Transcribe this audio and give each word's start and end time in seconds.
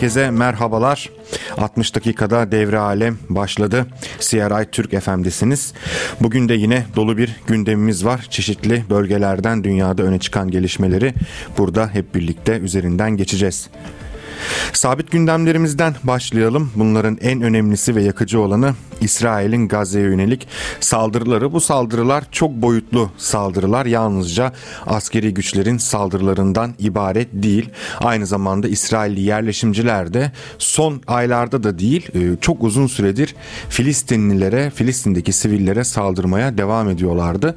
Herkese 0.00 0.30
merhabalar. 0.30 1.10
60 1.58 1.94
dakikada 1.94 2.52
devre 2.52 2.78
alem 2.78 3.18
başladı. 3.28 3.86
CRI 4.20 4.70
Türk 4.70 5.00
FM'desiniz. 5.00 5.72
Bugün 6.20 6.48
de 6.48 6.54
yine 6.54 6.84
dolu 6.96 7.16
bir 7.16 7.36
gündemimiz 7.46 8.04
var. 8.04 8.26
Çeşitli 8.30 8.84
bölgelerden 8.90 9.64
dünyada 9.64 10.02
öne 10.02 10.18
çıkan 10.18 10.50
gelişmeleri 10.50 11.14
burada 11.58 11.88
hep 11.88 12.14
birlikte 12.14 12.58
üzerinden 12.58 13.16
geçeceğiz. 13.16 13.70
Sabit 14.72 15.10
gündemlerimizden 15.10 15.94
başlayalım. 16.04 16.70
Bunların 16.74 17.18
en 17.20 17.42
önemlisi 17.42 17.94
ve 17.94 18.02
yakıcı 18.02 18.40
olanı 18.40 18.74
İsrail'in 19.00 19.68
Gazze'ye 19.68 20.04
yönelik 20.04 20.48
saldırıları. 20.80 21.52
Bu 21.52 21.60
saldırılar 21.60 22.24
çok 22.32 22.50
boyutlu 22.50 23.10
saldırılar. 23.18 23.86
Yalnızca 23.86 24.52
askeri 24.86 25.34
güçlerin 25.34 25.78
saldırılarından 25.78 26.74
ibaret 26.78 27.28
değil. 27.32 27.70
Aynı 28.00 28.26
zamanda 28.26 28.68
İsrailli 28.68 29.20
yerleşimciler 29.20 30.14
de 30.14 30.32
son 30.58 31.02
aylarda 31.06 31.62
da 31.62 31.78
değil 31.78 32.08
e, 32.14 32.40
çok 32.40 32.64
uzun 32.64 32.86
süredir 32.86 33.34
Filistinlilere, 33.68 34.70
Filistin'deki 34.70 35.32
sivillere 35.32 35.84
saldırmaya 35.84 36.58
devam 36.58 36.88
ediyorlardı. 36.88 37.56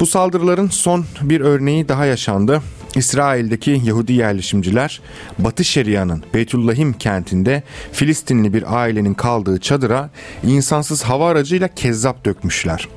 Bu 0.00 0.06
saldırıların 0.06 0.68
son 0.68 1.04
bir 1.22 1.40
örneği 1.40 1.88
daha 1.88 2.06
yaşandı. 2.06 2.62
İsrail'deki 2.96 3.80
Yahudi 3.84 4.12
yerleşimciler 4.12 5.00
Batı 5.38 5.64
Şeria'nın 5.64 6.24
Beytullahim 6.34 6.92
kentinde 6.92 7.62
Filistinli 7.92 8.54
bir 8.54 8.76
ailenin 8.76 9.14
kaldığı 9.14 9.60
çadıra 9.60 10.10
insansız 10.42 11.02
hava 11.02 11.28
aracıyla 11.28 11.68
kezzap 11.68 12.24
dökmüşler. 12.24 12.88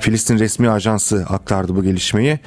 Filistin 0.00 0.38
resmi 0.38 0.70
ajansı 0.70 1.26
aktardı 1.28 1.76
bu 1.76 1.82
gelişmeyi. 1.82 2.38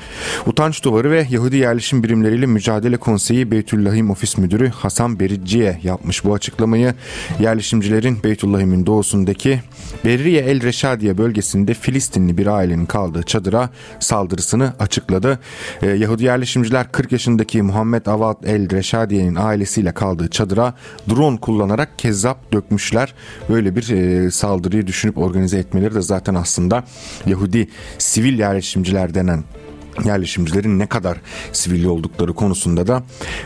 Utanç 0.45 0.83
Duvarı 0.83 1.11
ve 1.11 1.27
Yahudi 1.29 1.57
Yerleşim 1.57 2.03
Birimleriyle 2.03 2.45
Mücadele 2.45 2.97
Konseyi 2.97 3.51
Beytüllahim 3.51 4.09
Ofis 4.09 4.37
Müdürü 4.37 4.69
Hasan 4.69 5.19
Bericiye 5.19 5.79
yapmış 5.83 6.25
bu 6.25 6.33
açıklamayı. 6.33 6.93
Yerleşimcilerin 7.39 8.23
Beytüllahim'in 8.23 8.85
doğusundaki 8.85 9.59
Berriye 10.05 10.41
El 10.41 10.63
Reşadiye 10.63 11.17
bölgesinde 11.17 11.73
Filistinli 11.73 12.37
bir 12.37 12.47
ailenin 12.47 12.85
kaldığı 12.85 13.23
çadıra 13.23 13.69
saldırısını 13.99 14.73
açıkladı. 14.79 15.39
Ee, 15.81 15.87
Yahudi 15.87 16.23
yerleşimciler 16.23 16.91
40 16.91 17.11
yaşındaki 17.11 17.61
Muhammed 17.61 18.05
Avad 18.05 18.43
El 18.43 18.69
Reşadiye'nin 18.71 19.35
ailesiyle 19.35 19.91
kaldığı 19.91 20.29
çadıra 20.29 20.73
drone 21.09 21.39
kullanarak 21.39 21.99
kezzap 21.99 22.53
dökmüşler. 22.53 23.13
Böyle 23.49 23.75
bir 23.75 23.89
e, 23.89 24.31
saldırıyı 24.31 24.87
düşünüp 24.87 25.17
organize 25.17 25.57
etmeleri 25.57 25.95
de 25.95 26.01
zaten 26.01 26.35
aslında 26.35 26.83
Yahudi 27.25 27.67
sivil 27.97 28.39
yerleşimciler 28.39 29.13
denen 29.13 29.43
yerleşimcilerin 30.05 30.79
ne 30.79 30.85
kadar 30.85 31.17
sivil 31.51 31.85
oldukları 31.85 32.33
konusunda 32.33 32.87
da 32.87 33.03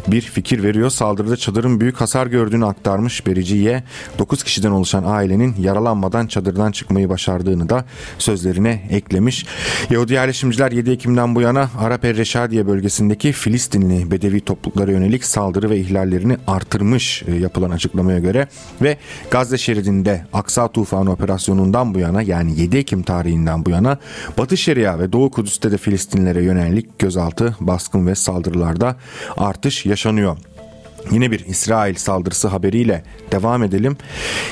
bir 0.07 0.21
fikir 0.21 0.63
veriyor. 0.63 0.89
Saldırıda 0.89 1.37
çadırın 1.37 1.79
büyük 1.79 2.01
hasar 2.01 2.27
gördüğünü 2.27 2.65
aktarmış 2.65 3.27
Bericiye 3.27 3.83
9 4.19 4.43
kişiden 4.43 4.71
oluşan 4.71 5.03
ailenin 5.05 5.55
yaralanmadan 5.59 6.27
çadırdan 6.27 6.71
çıkmayı 6.71 7.09
başardığını 7.09 7.69
da 7.69 7.85
sözlerine 8.19 8.87
eklemiş. 8.89 9.45
Yahudi 9.89 10.13
yerleşimciler 10.13 10.71
7 10.71 10.91
Ekim'den 10.91 11.35
bu 11.35 11.41
yana 11.41 11.69
Arap 11.79 12.05
El 12.05 12.17
Reşadiye 12.17 12.67
bölgesindeki 12.67 13.31
Filistinli 13.31 14.11
Bedevi 14.11 14.41
topluluklara 14.41 14.91
yönelik 14.91 15.25
saldırı 15.25 15.69
ve 15.69 15.77
ihlallerini 15.77 16.37
artırmış 16.47 17.23
e, 17.27 17.35
yapılan 17.35 17.69
açıklamaya 17.69 18.19
göre 18.19 18.47
ve 18.81 18.97
Gazze 19.31 19.57
şeridinde 19.57 20.25
Aksa 20.33 20.67
Tufanı 20.67 21.11
operasyonundan 21.11 21.93
bu 21.93 21.99
yana 21.99 22.21
yani 22.21 22.59
7 22.59 22.77
Ekim 22.77 23.03
tarihinden 23.03 23.65
bu 23.65 23.69
yana 23.69 23.97
Batı 24.37 24.57
Şeria 24.57 24.99
ve 24.99 25.11
Doğu 25.11 25.31
Kudüs'te 25.31 25.71
de 25.71 25.77
Filistinlilere 26.35 26.43
yönelik 26.43 26.99
gözaltı, 26.99 27.55
baskın 27.59 28.07
ve 28.07 28.15
saldırılarda 28.15 28.95
artış 29.37 29.85
yaşanıyor. 29.85 30.37
Yine 31.11 31.31
bir 31.31 31.45
İsrail 31.45 31.95
saldırısı 31.95 32.47
haberiyle 32.47 33.03
devam 33.31 33.63
edelim. 33.63 33.97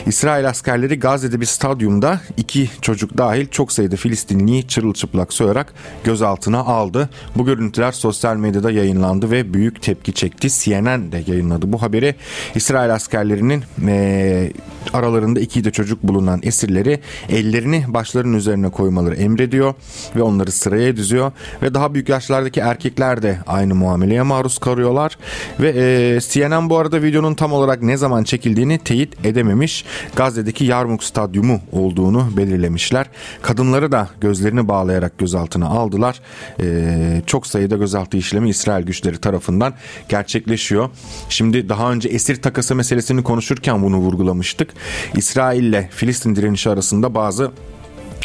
İsrail 0.06 0.50
askerleri 0.50 1.00
Gazze'de 1.00 1.42
bir 1.42 1.46
stadyumda 1.46 2.22
iki 2.38 2.70
çocuk 2.82 3.18
dahil 3.18 3.48
çok 3.48 3.72
sayıda 3.72 3.96
Filistinliyi 3.96 4.68
çırılçıplak 4.68 5.34
soyarak 5.34 5.74
gözaltına 6.04 6.60
aldı. 6.60 7.10
Bu 7.36 7.46
görüntüler 7.46 7.92
sosyal 7.92 8.36
medyada 8.36 8.72
yayınlandı 8.72 9.32
ve 9.32 9.54
büyük 9.54 9.82
tepki 9.82 10.14
çekti. 10.14 10.50
CNN 10.50 11.12
de 11.12 11.24
yayınladı 11.28 11.74
bu 11.74 11.82
haberi. 11.82 12.16
İsrail 12.56 12.94
askerlerinin 12.94 13.64
e, 13.88 14.52
aralarında 14.94 15.40
iki 15.40 15.64
de 15.64 15.72
çocuk 15.72 16.04
bulunan 16.04 16.40
esirleri 16.44 17.00
ellerini 17.30 17.86
başlarının 17.88 18.38
üzerine 18.38 18.70
koymaları 18.70 19.16
emrediyor 19.16 19.74
ve 20.16 20.22
onları 20.22 20.52
sıraya 20.52 20.96
düzüyor 20.96 21.32
ve 21.62 21.74
daha 21.74 21.94
büyük 21.94 22.10
yaşlardaki 22.10 22.60
erkekler 22.60 23.22
de 23.22 23.38
aynı 23.48 23.76
muameleye 23.76 24.22
maruz 24.22 24.58
kalıyorlar 24.58 25.18
ve 25.60 25.70
e, 25.70 26.20
CNN 26.22 26.70
bu 26.70 26.78
arada 26.78 27.02
videonun 27.02 27.36
tam 27.36 27.54
olarak 27.54 27.82
ne 27.82 27.98
zaman 27.98 28.24
çekildiğini 28.24 28.80
teyit 28.80 29.26
edememiş. 29.26 29.86
Gazze'deki 30.16 30.66
Yarmuk 30.66 31.04
Stadyumu 31.04 31.60
olduğunu 31.72 32.38
belirlemişler. 32.38 33.06
Kadınları 33.42 33.92
da 33.92 34.10
gözlerini 34.22 34.68
bağlayarak 34.68 35.18
gözaltına 35.18 35.68
aldılar. 35.68 36.22
Ee, 36.62 37.22
çok 37.26 37.48
sayıda 37.48 37.76
gözaltı 37.76 38.18
işlemi 38.18 38.50
İsrail 38.50 38.86
güçleri 38.86 39.18
tarafından 39.18 39.74
gerçekleşiyor. 40.10 40.90
Şimdi 41.30 41.70
daha 41.70 41.92
önce 41.92 42.10
esir 42.10 42.42
takası 42.42 42.76
meselesini 42.76 43.24
konuşurken 43.24 43.84
bunu 43.84 43.98
vurgulamıştık. 43.98 44.73
İsrail 45.16 45.64
ile 45.64 45.90
Filistin 45.92 46.36
direnişi 46.36 46.70
arasında 46.70 47.16
bazı 47.16 47.52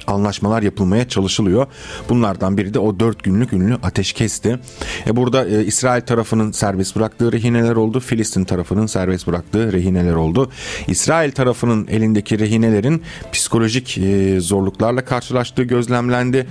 anlaşmalar 0.08 0.62
yapılmaya 0.62 1.08
çalışılıyor. 1.08 1.66
Bunlardan 2.08 2.58
biri 2.58 2.74
de 2.74 2.78
o 2.78 3.00
4 3.00 3.24
günlük 3.24 3.52
ünlü 3.52 3.74
ateşkesti. 3.74 4.58
E 5.06 5.16
burada 5.16 5.48
e, 5.48 5.64
İsrail 5.64 6.02
tarafının 6.02 6.52
serbest 6.52 6.96
bıraktığı 6.96 7.32
rehineler 7.32 7.76
oldu. 7.76 8.00
Filistin 8.00 8.44
tarafının 8.44 8.86
serbest 8.86 9.26
bıraktığı 9.26 9.72
rehineler 9.72 10.14
oldu. 10.14 10.50
İsrail 10.88 11.32
tarafının 11.32 11.86
elindeki 11.86 12.38
rehinelerin 12.38 13.02
psikolojik 13.32 13.98
e, 13.98 14.40
zorluklarla 14.40 15.04
karşılaştığı 15.04 15.62
gözlemlendi. 15.62 16.46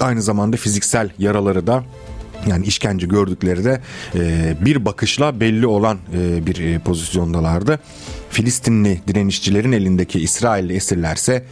Aynı 0.00 0.22
zamanda 0.22 0.56
fiziksel 0.56 1.10
yaraları 1.18 1.66
da 1.66 1.84
yani 2.46 2.66
işkence 2.66 3.06
gördükleri 3.06 3.64
de 3.64 3.80
e, 4.14 4.54
bir 4.64 4.84
bakışla 4.84 5.40
belli 5.40 5.66
olan 5.66 5.98
e, 6.14 6.46
bir 6.46 6.58
e, 6.60 6.78
pozisyondalardı. 6.78 7.80
Filistinli 8.34 9.00
direnişçilerin 9.08 9.72
elindeki 9.72 10.20
İsrailli 10.20 10.72
esirlerse 10.72 11.44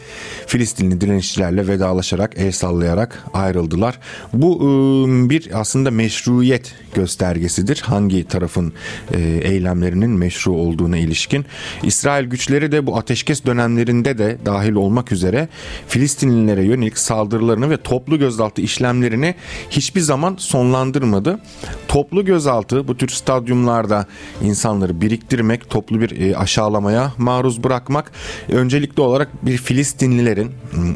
Filistinli 0.46 1.00
direnişçilerle 1.00 1.68
vedalaşarak 1.68 2.32
el 2.36 2.52
sallayarak 2.52 3.24
ayrıldılar. 3.32 3.98
Bu 4.32 4.60
ıı, 4.62 5.30
bir 5.30 5.60
aslında 5.60 5.90
meşruiyet 5.90 6.74
göstergesidir. 6.94 7.80
Hangi 7.80 8.28
tarafın 8.28 8.72
e, 9.14 9.20
eylemlerinin 9.20 10.10
meşru 10.10 10.52
olduğuna 10.52 10.98
ilişkin. 10.98 11.44
İsrail 11.82 12.26
güçleri 12.26 12.72
de 12.72 12.86
bu 12.86 12.96
ateşkes 12.96 13.44
dönemlerinde 13.44 14.18
de 14.18 14.38
dahil 14.46 14.72
olmak 14.72 15.12
üzere 15.12 15.48
Filistinlilere 15.88 16.64
yönelik 16.64 16.98
saldırılarını 16.98 17.70
ve 17.70 17.76
toplu 17.76 18.18
gözaltı 18.18 18.62
işlemlerini 18.62 19.34
hiçbir 19.70 20.00
zaman 20.00 20.36
sonlandırmadı. 20.38 21.40
Toplu 21.88 22.24
gözaltı 22.24 22.88
bu 22.88 22.96
tür 22.96 23.08
stadyumlarda 23.08 24.06
insanları 24.42 25.00
biriktirmek, 25.00 25.70
toplu 25.70 26.00
bir 26.00 26.20
e, 26.20 26.36
aşağılamaya 26.72 27.12
maruz 27.18 27.64
bırakmak 27.64 28.12
öncelikli 28.48 29.00
olarak 29.00 29.28
bir 29.46 29.56
Filistinlilerin 29.56 30.50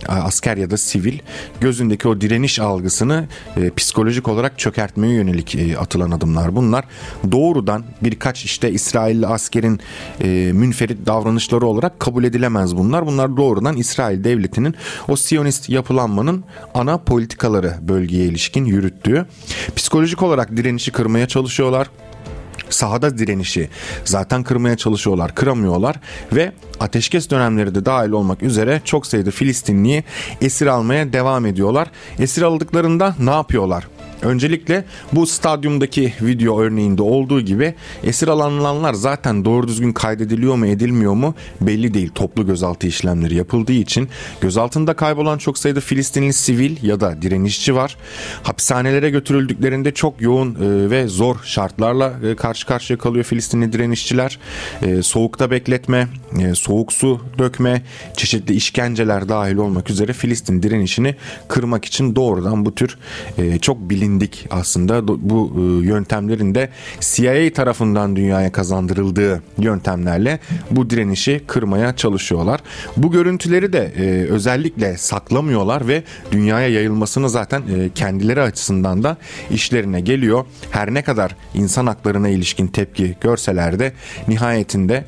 asker 0.09 0.57
ya 0.57 0.71
da 0.71 0.77
sivil 0.77 1.19
gözündeki 1.61 2.09
o 2.09 2.21
direniş 2.21 2.59
algısını 2.59 3.29
e, 3.57 3.71
psikolojik 3.71 4.29
olarak 4.29 4.59
çökertmeye 4.59 5.15
yönelik 5.15 5.55
e, 5.55 5.79
atılan 5.79 6.11
adımlar 6.11 6.57
bunlar. 6.57 6.85
Doğrudan 7.33 7.85
birkaç 8.03 8.45
işte 8.45 8.71
İsrailli 8.71 9.27
askerin 9.27 9.81
e, 10.21 10.53
münferit 10.53 11.07
davranışları 11.07 11.67
olarak 11.67 12.01
kabul 12.01 12.25
edilemez 12.25 12.77
bunlar. 12.77 13.07
Bunlar 13.07 13.37
doğrudan 13.37 13.77
İsrail 13.77 14.25
devletinin 14.25 14.75
o 15.09 15.17
Siyonist 15.17 15.69
yapılanmanın 15.69 16.45
ana 16.75 16.99
politikaları 16.99 17.75
bölgeye 17.81 18.25
ilişkin 18.25 18.65
yürüttüğü. 18.65 19.27
Psikolojik 19.77 20.23
olarak 20.23 20.57
direnişi 20.57 20.93
kırmaya 20.93 21.29
çalışıyorlar 21.29 21.89
sahada 22.71 23.19
direnişi 23.19 23.69
zaten 24.05 24.43
kırmaya 24.43 24.77
çalışıyorlar, 24.77 25.35
kıramıyorlar 25.35 25.97
ve 26.33 26.53
ateşkes 26.81 27.31
dönemleri 27.31 27.75
de 27.75 27.85
dahil 27.85 28.11
olmak 28.11 28.43
üzere 28.43 28.81
çok 28.85 29.07
sayıda 29.07 29.31
Filistinliyi 29.31 30.05
esir 30.41 30.67
almaya 30.67 31.13
devam 31.13 31.47
ediyorlar. 31.47 31.91
Esir 32.19 32.43
aldıklarında 32.43 33.15
ne 33.19 33.31
yapıyorlar? 33.31 33.87
Öncelikle 34.23 34.85
bu 35.13 35.27
stadyumdaki 35.27 36.13
video 36.23 36.61
örneğinde 36.61 37.03
olduğu 37.03 37.41
gibi 37.41 37.75
esir 38.05 38.29
alınanlar 38.29 38.95
zaten 38.95 39.45
doğru 39.45 39.69
düzgün 39.69 39.93
kaydediliyor 39.93 40.55
mu 40.55 40.67
edilmiyor 40.67 41.15
mu 41.15 41.35
belli 41.61 41.95
değil. 41.95 42.11
Toplu 42.15 42.47
gözaltı 42.47 42.87
işlemleri 42.87 43.35
yapıldığı 43.35 43.73
için 43.73 44.09
gözaltında 44.41 44.95
kaybolan 44.95 45.39
çok 45.39 45.59
sayıda 45.59 45.81
Filistinli 45.81 46.33
sivil 46.33 46.77
ya 46.83 47.01
da 47.01 47.23
direnişçi 47.23 47.75
var. 47.75 47.97
Hapishanelere 48.43 49.11
götürüldüklerinde 49.11 49.95
çok 49.95 50.21
yoğun 50.21 50.55
e, 50.55 50.91
ve 50.91 51.07
zor 51.09 51.37
şartlarla 51.45 52.13
e, 52.25 52.37
karşı 52.37 52.67
karşıya 52.67 52.99
kalıyor 52.99 53.25
Filistinli 53.25 53.73
direnişçiler. 53.73 54.39
E, 54.83 55.03
soğukta 55.03 55.51
bekletme, 55.51 56.09
soğuk 56.55 56.93
su 56.93 57.21
dökme, 57.39 57.83
çeşitli 58.17 58.55
işkenceler 58.55 59.29
dahil 59.29 59.57
olmak 59.57 59.91
üzere 59.91 60.13
Filistin 60.13 60.63
direnişini 60.63 61.15
kırmak 61.49 61.85
için 61.85 62.17
doğrudan 62.17 62.65
bu 62.65 62.75
tür 62.75 62.99
çok 63.61 63.91
bilinçli 63.91 64.06
bilindik 64.07 64.47
aslında. 64.51 65.09
Bu 65.09 65.53
e, 65.57 65.87
yöntemlerin 65.87 66.55
de 66.55 66.69
CIA 67.01 67.53
tarafından 67.53 68.17
dünyaya 68.17 68.53
kazandırıldığı 68.53 69.43
yöntemlerle 69.59 70.39
bu 70.71 70.91
direnişi 70.91 71.41
kırmaya 71.47 71.97
çalışıyorlar. 71.97 72.61
Bu 72.97 73.13
görüntüleri 73.13 73.73
de 73.73 73.93
e, 73.97 74.31
özellikle 74.31 74.97
saklamıyorlar 74.97 75.89
ve 75.89 76.03
dünyaya 76.33 76.69
yayılmasını 76.69 77.31
zaten 77.31 77.61
e, 77.61 77.91
kendileri 77.95 78.43
açısından 78.43 79.03
da 79.03 79.17
işlerine 79.51 80.01
geliyor. 80.01 80.45
Her 80.71 80.95
ne 80.95 81.03
kadar 81.03 81.37
insan 81.55 81.87
haklarına 81.87 82.29
ilişkin 82.29 82.67
tepki 82.67 83.17
görseler 83.21 83.79
de 83.79 83.93
nihayetinde 84.29 85.05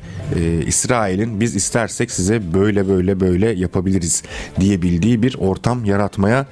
İsrail'in 0.67 1.39
biz 1.39 1.55
istersek 1.55 2.11
size 2.11 2.53
böyle 2.53 2.87
böyle 2.87 3.19
böyle 3.19 3.49
yapabiliriz 3.51 4.23
diyebildiği 4.59 5.23
bir 5.23 5.35
ortam 5.39 5.85
yaratmaya 5.85 6.45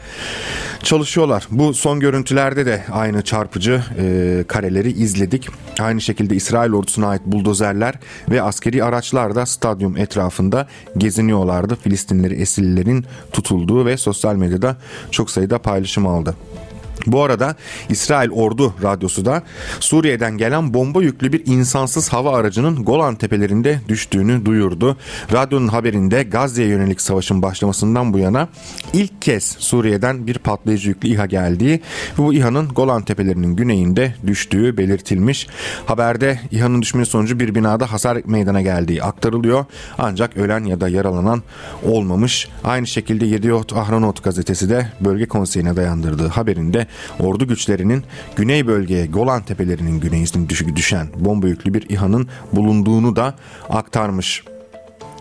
çalışıyorlar. 0.84 1.48
Bu 1.52 1.74
son 1.74 2.00
görüntülerde 2.38 2.66
de 2.66 2.84
aynı 2.92 3.22
çarpıcı 3.22 3.84
e, 4.00 4.44
kareleri 4.48 4.92
izledik. 4.92 5.50
Aynı 5.80 6.02
şekilde 6.02 6.36
İsrail 6.36 6.74
ordusuna 6.74 7.08
ait 7.08 7.22
buldozerler 7.26 7.96
ve 8.30 8.42
askeri 8.42 8.84
araçlar 8.84 9.36
da 9.36 9.46
stadyum 9.46 9.98
etrafında 9.98 10.68
geziniyorlardı. 10.98 11.76
Filistinleri 11.76 12.36
esirlerin 12.36 13.06
tutulduğu 13.32 13.86
ve 13.86 13.98
sosyal 13.98 14.36
medyada 14.36 14.78
çok 15.12 15.32
sayıda 15.32 15.58
paylaşım 15.58 16.08
aldı. 16.08 16.36
Bu 17.06 17.24
arada 17.24 17.56
İsrail 17.90 18.30
Ordu 18.30 18.74
Radyosu 18.84 19.26
da 19.26 19.44
Suriye'den 19.80 20.38
gelen 20.38 20.74
bomba 20.74 21.04
yüklü 21.04 21.34
bir 21.34 21.46
insansız 21.46 22.10
hava 22.10 22.38
aracının 22.38 22.86
Golan 22.86 23.16
tepelerinde 23.16 23.82
düştüğünü 23.88 24.46
duyurdu. 24.46 24.98
Radyonun 25.34 25.68
haberinde 25.68 26.24
Gazze'ye 26.24 26.68
yönelik 26.68 27.02
savaşın 27.02 27.42
başlamasından 27.42 28.14
bu 28.14 28.20
yana 28.20 28.48
ilk 28.94 29.22
kez 29.22 29.56
Suriye'den 29.60 30.28
bir 30.28 30.38
patlayıcı 30.38 30.90
yüklü 30.90 31.10
İHA 31.10 31.26
geldiği 31.26 31.82
ve 32.20 32.24
bu 32.24 32.34
İHA'nın 32.34 32.68
Golan 32.68 33.02
tepelerinin 33.02 33.56
güneyinde 33.56 34.16
düştüğü 34.28 34.78
belirtilmiş. 34.78 35.48
Haberde 35.86 36.40
İHA'nın 36.52 36.82
düşmesi 36.82 37.12
sonucu 37.12 37.40
bir 37.40 37.56
binada 37.56 37.92
hasar 37.92 38.18
meydana 38.26 38.62
geldiği 38.62 39.04
aktarılıyor. 39.04 39.66
Ancak 39.98 40.38
ölen 40.38 40.64
ya 40.64 40.82
da 40.82 40.90
yaralanan 40.90 41.44
olmamış. 41.84 42.50
Aynı 42.64 42.88
şekilde 42.88 43.26
Yediot 43.26 43.74
Ahronot 43.74 44.24
gazetesi 44.24 44.70
de 44.70 44.88
bölge 45.02 45.26
konseyine 45.26 45.76
dayandırdığı 45.76 46.28
haberinde 46.28 46.87
ordu 47.20 47.48
güçlerinin 47.48 48.04
güney 48.36 48.68
bölgeye 48.68 49.06
Golan 49.06 49.44
Tepelerinin 49.44 50.00
güneyine 50.00 50.76
düşen 50.76 51.08
bomba 51.16 51.48
yüklü 51.48 51.74
bir 51.74 51.90
İHA'nın 51.90 52.28
bulunduğunu 52.54 53.16
da 53.16 53.36
aktarmış. 53.70 54.44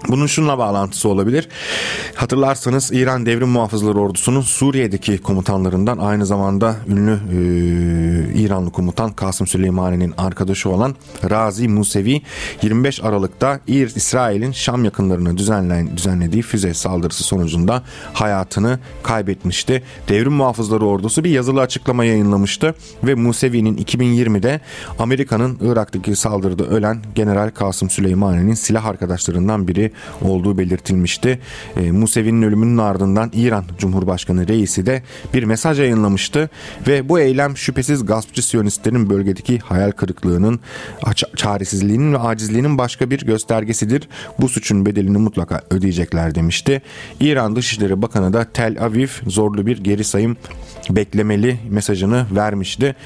Bunun 0.08 0.26
şunla 0.26 0.58
bağlantısı 0.58 1.08
olabilir. 1.08 1.48
Hatırlarsanız 2.14 2.92
İran 2.92 3.26
Devrim 3.26 3.48
Muhafızları 3.48 3.98
Ordusu'nun 3.98 4.40
Suriye'deki 4.40 5.18
komutanlarından 5.18 5.98
aynı 5.98 6.26
zamanda 6.26 6.76
ünlü 6.88 7.12
e, 7.12 7.36
İranlı 8.40 8.70
komutan 8.70 9.12
Kasım 9.12 9.46
Süleymani'nin 9.46 10.14
arkadaşı 10.18 10.70
olan 10.70 10.94
Razi 11.30 11.68
Musevi 11.68 12.22
25 12.62 13.04
Aralık'ta 13.04 13.60
İsrail'in 13.66 14.52
Şam 14.52 14.84
yakınlarına 14.84 15.36
düzenlen, 15.36 15.96
düzenlediği 15.96 16.42
füze 16.42 16.74
saldırısı 16.74 17.24
sonucunda 17.24 17.82
hayatını 18.12 18.78
kaybetmişti. 19.02 19.82
Devrim 20.08 20.32
Muhafızları 20.32 20.86
Ordusu 20.86 21.24
bir 21.24 21.30
yazılı 21.30 21.60
açıklama 21.60 22.04
yayınlamıştı 22.04 22.74
ve 23.04 23.14
Musevi'nin 23.14 23.76
2020'de 23.76 24.60
Amerika'nın 24.98 25.58
Irak'taki 25.60 26.16
saldırıda 26.16 26.64
ölen 26.64 27.02
General 27.14 27.50
Kasım 27.50 27.90
Süleymani'nin 27.90 28.54
silah 28.54 28.84
arkadaşlarından 28.84 29.68
biri 29.68 29.85
olduğu 30.22 30.58
belirtilmişti. 30.58 31.38
E, 31.76 31.90
Musevi'nin 31.90 32.42
ölümünün 32.42 32.78
ardından 32.78 33.30
İran 33.34 33.64
Cumhurbaşkanı 33.78 34.48
reisi 34.48 34.86
de 34.86 35.02
bir 35.34 35.42
mesaj 35.42 35.80
yayınlamıştı 35.80 36.50
ve 36.86 37.08
bu 37.08 37.20
eylem 37.20 37.56
şüphesiz 37.56 38.06
gaspçı 38.06 38.46
siyonistlerin 38.46 39.10
bölgedeki 39.10 39.58
hayal 39.58 39.90
kırıklığının, 39.90 40.60
çaresizliğinin 41.36 42.12
ve 42.12 42.18
acizliğinin 42.18 42.78
başka 42.78 43.10
bir 43.10 43.26
göstergesidir. 43.26 44.08
Bu 44.40 44.48
suçun 44.48 44.86
bedelini 44.86 45.18
mutlaka 45.18 45.62
ödeyecekler 45.70 46.34
demişti. 46.34 46.82
İran 47.20 47.56
Dışişleri 47.56 48.02
Bakanı 48.02 48.32
da 48.32 48.44
Tel 48.52 48.82
Aviv 48.82 49.08
zorlu 49.26 49.66
bir 49.66 49.84
geri 49.84 50.04
sayım 50.04 50.36
beklemeli 50.90 51.58
mesajını 51.70 52.26
vermişti. 52.30 52.96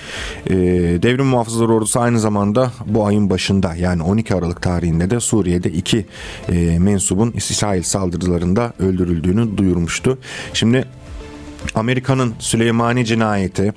Ee, 0.47 0.55
Devrim 1.03 1.27
Muhafızları 1.27 1.73
Ordusu 1.73 2.01
aynı 2.01 2.21
zamanda 2.21 2.73
bu 2.87 3.07
ayın 3.07 3.31
başında 3.31 3.75
yani 3.75 4.03
12 4.03 4.35
Aralık 4.35 4.63
tarihinde 4.63 5.11
de 5.11 5.21
Suriye'de 5.21 5.71
iki 5.71 6.07
e, 6.49 6.70
mensubun 6.79 7.33
İsrail 7.37 7.83
saldırılarında 7.83 8.73
öldürüldüğünü 8.79 9.57
duyurmuştu. 9.57 10.19
Şimdi 10.55 10.85
Amerika'nın 11.75 12.35
Süleymani 12.39 13.05
cinayeti, 13.05 13.73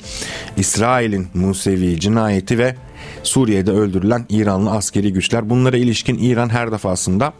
İsrail'in 0.58 1.28
Musevi 1.34 2.00
cinayeti 2.00 2.58
ve 2.58 2.76
Suriye'de 3.24 3.72
öldürülen 3.72 4.26
İranlı 4.30 4.72
askeri 4.72 5.14
güçler. 5.14 5.50
Bunlara 5.50 5.78
ilişkin 5.78 6.18
İran 6.18 6.50
her 6.50 6.72
defasında 6.72 7.34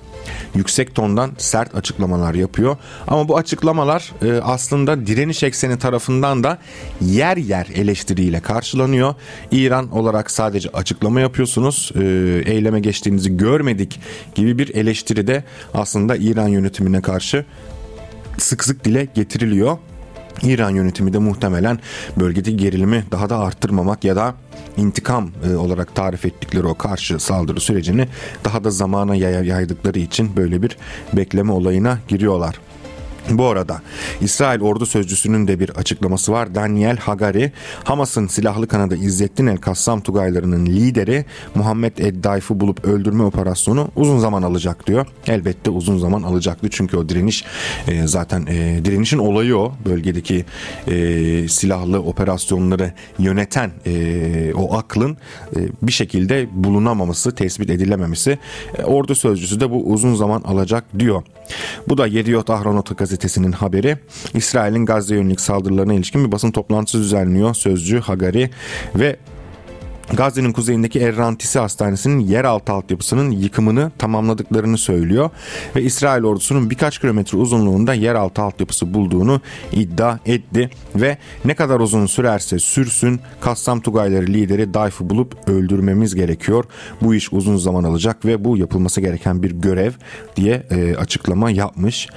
yüksek 0.56 0.96
tondan 0.96 1.32
sert 1.38 1.76
açıklamalar 1.76 2.34
yapıyor. 2.34 2.78
Ama 3.08 3.28
bu 3.28 3.38
açıklamalar 3.38 4.12
e, 4.22 4.42
aslında 4.42 5.08
direniş 5.08 5.44
ekseni 5.44 5.80
tarafından 5.80 6.44
da 6.44 6.58
yer 7.02 7.38
yer 7.38 7.68
eleştiriyle 7.76 8.40
karşılanıyor. 8.40 9.16
İran 9.52 9.92
olarak 9.92 10.32
sadece 10.32 10.70
açıklama 10.70 11.22
yapıyorsunuz, 11.22 11.92
e, 11.96 12.04
eyleme 12.46 12.80
geçtiğinizi 12.80 13.38
görmedik 13.38 14.00
gibi 14.36 14.58
bir 14.58 14.76
eleştiri 14.76 15.28
de 15.28 15.44
aslında 15.74 16.16
İran 16.16 16.48
yönetimine 16.48 17.02
karşı 17.02 17.46
sık 18.38 18.64
sık 18.64 18.86
dile 18.86 19.08
getiriliyor. 19.16 19.78
İran 20.42 20.70
yönetimi 20.70 21.14
de 21.14 21.18
muhtemelen 21.18 21.80
bölgedeki 22.18 22.58
gerilimi 22.58 23.04
daha 23.12 23.30
da 23.30 23.40
arttırmamak 23.40 24.04
ya 24.04 24.16
da 24.16 24.36
intikam 24.78 25.32
e, 25.50 25.56
olarak 25.56 25.96
tarif 25.96 26.26
ettikleri 26.26 26.68
o 26.68 26.76
karşı 26.76 27.20
saldırı 27.20 27.60
sürecini 27.60 28.08
daha 28.46 28.64
da 28.64 28.72
zamana 28.72 29.16
yaydıkları 29.16 30.00
için 30.00 30.36
böyle 30.36 30.62
bir 30.62 30.78
bekleme 31.14 31.52
olayına 31.52 32.00
giriyorlar. 32.08 32.60
Bu 33.30 33.46
arada 33.46 33.82
İsrail 34.22 34.62
ordu 34.62 34.86
sözcüsünün 34.86 35.48
de 35.48 35.60
bir 35.60 35.70
açıklaması 35.70 36.32
var. 36.32 36.56
Daniel 36.56 36.98
Hagari, 36.98 37.52
Hamas'ın 37.84 38.28
silahlı 38.28 38.68
kanadı 38.68 38.96
İzzettin 38.96 39.48
El 39.48 39.58
Kassam 39.58 40.02
Tugaylarının 40.02 40.66
lideri 40.66 41.26
Muhammed 41.56 41.98
Eddaif'i 41.98 42.60
bulup 42.60 42.86
öldürme 42.86 43.24
operasyonu 43.24 43.88
uzun 43.96 44.20
zaman 44.20 44.44
alacak 44.44 44.88
diyor. 44.88 45.08
Elbette 45.28 45.70
uzun 45.70 45.98
zaman 45.98 46.24
alacaktı 46.24 46.68
çünkü 46.72 46.98
o 46.98 47.10
direniş 47.10 47.46
e, 47.88 48.08
zaten 48.08 48.46
e, 48.46 48.86
direnişin 48.86 49.18
olayı 49.18 49.58
o. 49.58 49.74
Bölgedeki 49.86 50.46
e, 50.88 51.48
silahlı 51.48 52.00
operasyonları 52.00 52.94
yöneten 53.20 53.72
e, 53.86 54.54
o 54.54 54.78
aklın 54.78 55.18
e, 55.56 55.60
bir 55.82 55.92
şekilde 55.92 56.48
bulunamaması, 56.52 57.36
tespit 57.36 57.70
edilememesi. 57.70 58.40
E, 58.78 58.84
ordu 58.84 59.16
sözcüsü 59.16 59.60
de 59.60 59.72
bu 59.72 59.84
uzun 59.84 60.16
zaman 60.16 60.42
alacak 60.42 60.84
diyor. 61.00 61.24
Bu 61.90 61.98
da 61.98 62.08
Yediot 62.08 62.50
Ahronot 62.50 62.92
gazetesinin 63.14 63.52
haberi. 63.52 63.98
İsrail'in 64.34 64.86
Gazze 64.86 65.16
yönelik 65.16 65.42
saldırılarına 65.42 65.94
ilişkin 65.94 66.26
bir 66.26 66.32
basın 66.32 66.52
toplantısı 66.52 67.00
düzenliyor 67.00 67.54
sözcü 67.54 68.00
Hagari 68.00 68.50
ve 68.96 69.18
Gazze'nin 70.14 70.54
kuzeyindeki 70.54 71.00
Errantisi 71.00 71.60
Hastanesi'nin 71.60 72.20
yeraltı 72.20 72.72
altyapısının 72.72 73.32
yıkımını 73.32 73.92
tamamladıklarını 73.98 74.78
söylüyor 74.78 75.30
ve 75.76 75.82
İsrail 75.82 76.24
ordusunun 76.24 76.70
birkaç 76.70 77.00
kilometre 77.00 77.38
uzunluğunda 77.38 77.94
yeraltı 77.94 78.42
altyapısı 78.42 78.94
bulduğunu 78.94 79.42
iddia 79.72 80.20
etti 80.26 80.70
ve 80.96 81.18
ne 81.46 81.56
kadar 81.56 81.80
uzun 81.80 82.06
sürerse 82.06 82.60
sürsün 82.60 83.20
Kassam 83.42 83.82
Tugayları 83.82 84.28
lideri 84.28 84.74
Dayf'ı 84.74 85.10
bulup 85.10 85.50
öldürmemiz 85.50 86.16
gerekiyor. 86.16 86.66
Bu 87.02 87.16
iş 87.16 87.34
uzun 87.34 87.58
zaman 87.58 87.84
alacak 87.84 88.26
ve 88.26 88.46
bu 88.46 88.58
yapılması 88.58 89.02
gereken 89.02 89.44
bir 89.44 89.52
görev 89.52 89.92
diye 90.36 90.64
e, 90.72 90.96
açıklama 90.96 91.52
yapmış. 91.52 92.08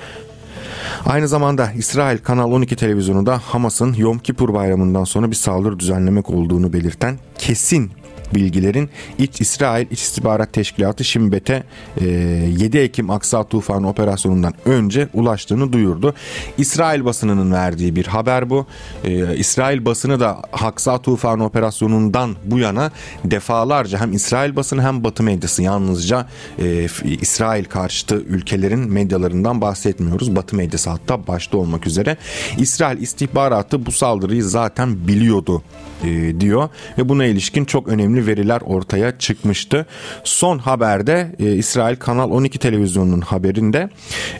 Aynı 1.06 1.28
zamanda 1.28 1.72
İsrail 1.72 2.18
Kanal 2.18 2.52
12 2.52 2.76
televizyonu 2.76 3.26
da 3.26 3.38
Hamas'ın 3.38 3.92
Yom 3.94 4.18
Kippur 4.18 4.54
bayramından 4.54 5.04
sonra 5.04 5.30
bir 5.30 5.36
saldırı 5.36 5.78
düzenlemek 5.78 6.30
olduğunu 6.30 6.72
belirten 6.72 7.18
kesin 7.38 7.90
bilgilerin 8.34 8.90
İç 9.18 9.40
İsrail 9.40 9.86
İstihbarat 9.90 10.52
Teşkilatı 10.52 11.04
Şimbet'e 11.04 11.62
e, 12.00 12.04
7 12.04 12.78
Ekim 12.78 13.10
Aksa 13.10 13.44
Tufanı 13.44 13.88
operasyonundan 13.88 14.54
önce 14.64 15.08
ulaştığını 15.14 15.72
duyurdu. 15.72 16.14
İsrail 16.58 17.04
basınının 17.04 17.52
verdiği 17.52 17.96
bir 17.96 18.06
haber 18.06 18.50
bu. 18.50 18.66
E, 19.04 19.36
İsrail 19.36 19.84
basını 19.84 20.20
da 20.20 20.42
Aksa 20.52 21.02
Tufanı 21.02 21.44
operasyonundan 21.44 22.36
bu 22.44 22.58
yana 22.58 22.90
defalarca 23.24 24.00
hem 24.00 24.12
İsrail 24.12 24.56
basını 24.56 24.82
hem 24.82 25.04
Batı 25.04 25.22
medyası 25.22 25.62
yalnızca 25.62 26.26
e, 26.58 26.86
İsrail 27.20 27.64
karşıtı 27.64 28.14
ülkelerin 28.14 28.92
medyalarından 28.92 29.60
bahsetmiyoruz. 29.60 30.36
Batı 30.36 30.56
medyası 30.56 30.90
hatta 30.90 31.26
başta 31.26 31.58
olmak 31.58 31.86
üzere. 31.86 32.16
İsrail 32.58 33.02
istihbaratı 33.02 33.86
bu 33.86 33.92
saldırıyı 33.92 34.44
zaten 34.44 35.08
biliyordu 35.08 35.62
e, 36.04 36.40
diyor 36.40 36.68
ve 36.98 37.08
buna 37.08 37.24
ilişkin 37.24 37.64
çok 37.64 37.88
önemli 37.88 38.15
önemli 38.16 38.26
veriler 38.26 38.60
ortaya 38.60 39.18
çıkmıştı. 39.18 39.86
Son 40.24 40.58
haberde 40.58 41.32
e, 41.38 41.52
İsrail 41.52 41.96
Kanal 41.96 42.30
12 42.30 42.58
televizyonunun 42.58 43.20
haberinde 43.20 43.90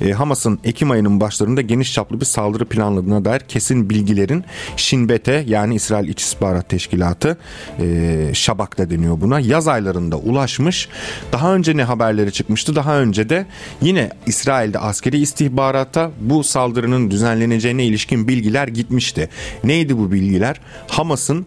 e, 0.00 0.12
Hamas'ın 0.12 0.58
Ekim 0.64 0.90
ayının 0.90 1.20
başlarında 1.20 1.60
geniş 1.60 1.92
çaplı 1.92 2.20
bir 2.20 2.24
saldırı 2.24 2.64
planladığına 2.64 3.24
dair 3.24 3.40
kesin 3.40 3.90
bilgilerin 3.90 4.44
Şinbet'e 4.76 5.44
yani 5.46 5.74
İsrail 5.74 6.08
İç 6.08 6.22
İstihbarat 6.22 6.68
Teşkilatı 6.68 7.36
e, 7.80 8.30
Şabak'ta 8.34 8.90
deniyor 8.90 9.20
buna 9.20 9.40
yaz 9.40 9.68
aylarında 9.68 10.16
ulaşmış. 10.16 10.88
Daha 11.32 11.54
önce 11.54 11.76
ne 11.76 11.84
haberleri 11.84 12.32
çıkmıştı? 12.32 12.76
Daha 12.76 12.98
önce 12.98 13.28
de 13.28 13.46
yine 13.82 14.10
İsrail'de 14.26 14.78
askeri 14.78 15.18
istihbarata 15.18 16.10
bu 16.20 16.44
saldırının 16.44 17.10
düzenleneceğine 17.10 17.84
ilişkin 17.84 18.28
bilgiler 18.28 18.68
gitmişti. 18.68 19.28
Neydi 19.64 19.98
bu 19.98 20.12
bilgiler? 20.12 20.60
Hamas'ın 20.88 21.46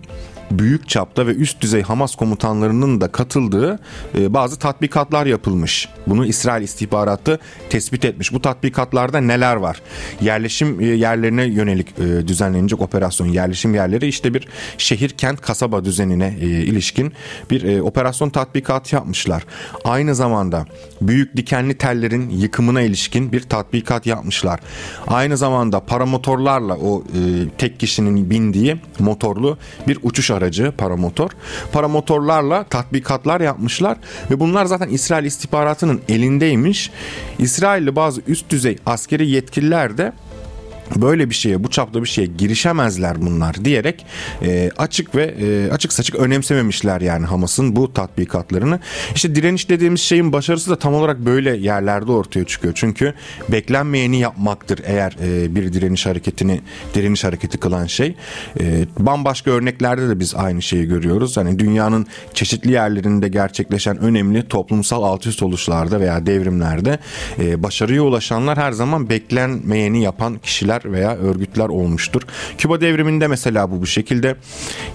büyük 0.51 0.89
çapta 0.89 1.27
ve 1.27 1.31
üst 1.31 1.61
düzey 1.61 1.81
Hamas 1.81 2.15
komutanlarının 2.15 3.01
da 3.01 3.11
katıldığı 3.11 3.79
e, 4.17 4.33
bazı 4.33 4.59
tatbikatlar 4.59 5.25
yapılmış. 5.25 5.89
Bunu 6.07 6.25
İsrail 6.25 6.63
istihbaratı 6.63 7.39
tespit 7.69 8.05
etmiş. 8.05 8.33
Bu 8.33 8.41
tatbikatlarda 8.41 9.21
neler 9.21 9.55
var? 9.55 9.81
Yerleşim 10.21 10.81
e, 10.81 10.85
yerlerine 10.85 11.43
yönelik 11.43 11.87
e, 11.99 12.27
düzenlenecek 12.27 12.81
operasyon. 12.81 13.27
Yerleşim 13.27 13.73
yerleri 13.73 14.07
işte 14.07 14.33
bir 14.33 14.47
şehir, 14.77 15.09
kent, 15.09 15.41
kasaba 15.41 15.85
düzenine 15.85 16.35
ilişkin 16.39 17.13
bir 17.51 17.79
operasyon 17.79 18.29
tatbikatı 18.29 18.95
yapmışlar. 18.95 19.45
Aynı 19.83 20.15
zamanda 20.15 20.65
büyük 21.01 21.37
dikenli 21.37 21.77
tellerin 21.77 22.29
yıkımına 22.29 22.81
ilişkin 22.81 23.31
bir 23.31 23.41
tatbikat 23.41 24.05
yapmışlar. 24.05 24.59
Aynı 25.07 25.37
zamanda 25.37 25.79
paramotorlarla 25.79 26.77
o 26.77 27.03
tek 27.57 27.79
kişinin 27.79 28.29
bindiği 28.29 28.77
motorlu 28.99 29.57
bir 29.87 29.99
uçuş 30.03 30.31
aracı 30.39 30.71
paramotor. 30.77 31.29
Paramotorlarla 31.71 32.63
tatbikatlar 32.63 33.41
yapmışlar 33.41 33.97
ve 34.31 34.39
bunlar 34.39 34.65
zaten 34.65 34.89
İsrail 34.89 35.25
istihbaratının 35.25 36.01
elindeymiş. 36.09 36.91
İsrailli 37.39 37.95
bazı 37.95 38.21
üst 38.27 38.49
düzey 38.49 38.77
askeri 38.85 39.29
yetkililer 39.29 39.97
de 39.97 40.13
böyle 40.95 41.29
bir 41.29 41.35
şeye 41.35 41.63
bu 41.63 41.69
çapta 41.69 42.03
bir 42.03 42.07
şeye 42.07 42.27
girişemezler 42.27 43.21
bunlar 43.21 43.65
diyerek 43.65 44.05
e, 44.41 44.71
açık 44.77 45.15
ve 45.15 45.23
e, 45.23 45.71
açık 45.71 45.93
saçık 45.93 46.15
önemsememişler 46.15 47.01
yani 47.01 47.25
Hamas'ın 47.25 47.75
bu 47.75 47.93
tatbikatlarını. 47.93 48.79
İşte 49.15 49.35
direniş 49.35 49.69
dediğimiz 49.69 50.01
şeyin 50.01 50.33
başarısı 50.33 50.69
da 50.69 50.79
tam 50.79 50.93
olarak 50.93 51.19
böyle 51.19 51.57
yerlerde 51.57 52.11
ortaya 52.11 52.45
çıkıyor. 52.45 52.73
Çünkü 52.77 53.13
beklenmeyeni 53.49 54.19
yapmaktır 54.19 54.79
eğer 54.85 55.15
e, 55.23 55.55
bir 55.55 55.73
direniş 55.73 56.05
hareketini 56.05 56.61
direniş 56.93 57.23
hareketi 57.23 57.57
kılan 57.57 57.85
şey. 57.85 58.15
E, 58.59 58.85
bambaşka 58.99 59.51
örneklerde 59.51 60.09
de 60.09 60.19
biz 60.19 60.35
aynı 60.35 60.61
şeyi 60.61 60.85
görüyoruz. 60.85 61.37
Hani 61.37 61.59
dünyanın 61.59 62.07
çeşitli 62.33 62.71
yerlerinde 62.71 63.27
gerçekleşen 63.27 63.97
önemli 63.97 64.47
toplumsal 64.47 65.03
alt 65.03 65.27
üst 65.27 65.43
oluşlarda 65.43 65.99
veya 65.99 66.25
devrimlerde 66.25 66.99
e, 67.39 67.63
başarıya 67.63 68.03
ulaşanlar 68.03 68.57
her 68.57 68.71
zaman 68.71 69.09
beklenmeyeni 69.09 70.03
yapan 70.03 70.37
kişiler 70.37 70.78
kişiler 70.79 70.93
veya 70.93 71.17
örgütler 71.17 71.69
olmuştur. 71.69 72.21
Küba 72.57 72.81
devriminde 72.81 73.27
mesela 73.27 73.71
bu 73.71 73.81
bu 73.81 73.85
şekilde 73.85 74.35